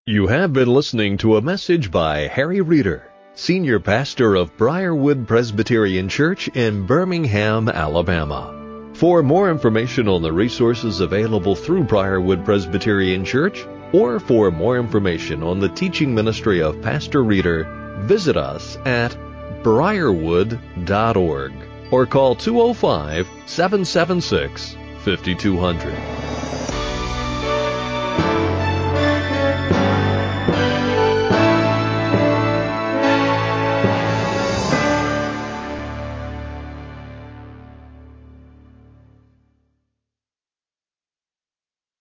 You 0.06 0.26
have 0.26 0.52
been 0.52 0.68
listening 0.68 1.16
to 1.18 1.36
a 1.36 1.42
message 1.42 1.90
by 1.90 2.26
Harry 2.26 2.60
Reeder, 2.60 3.10
Senior 3.34 3.80
Pastor 3.80 4.34
of 4.34 4.56
Briarwood 4.56 5.26
Presbyterian 5.26 6.08
Church 6.08 6.48
in 6.48 6.86
Birmingham, 6.86 7.68
Alabama. 7.68 8.92
For 8.94 9.22
more 9.22 9.50
information 9.50 10.08
on 10.08 10.22
the 10.22 10.32
resources 10.32 11.00
available 11.00 11.56
through 11.56 11.84
Briarwood 11.84 12.44
Presbyterian 12.44 13.24
Church, 13.24 13.64
or 13.92 14.20
for 14.20 14.50
more 14.50 14.78
information 14.78 15.42
on 15.42 15.58
the 15.58 15.68
teaching 15.68 16.14
ministry 16.14 16.60
of 16.60 16.82
Pastor 16.82 17.24
Reeder, 17.24 17.83
visit 18.00 18.36
us 18.36 18.76
at 18.84 19.16
briarwood.org 19.62 21.52
or 21.90 22.06
call 22.06 22.34
205 22.34 23.28
776 23.46 24.76
5200. 25.04 26.33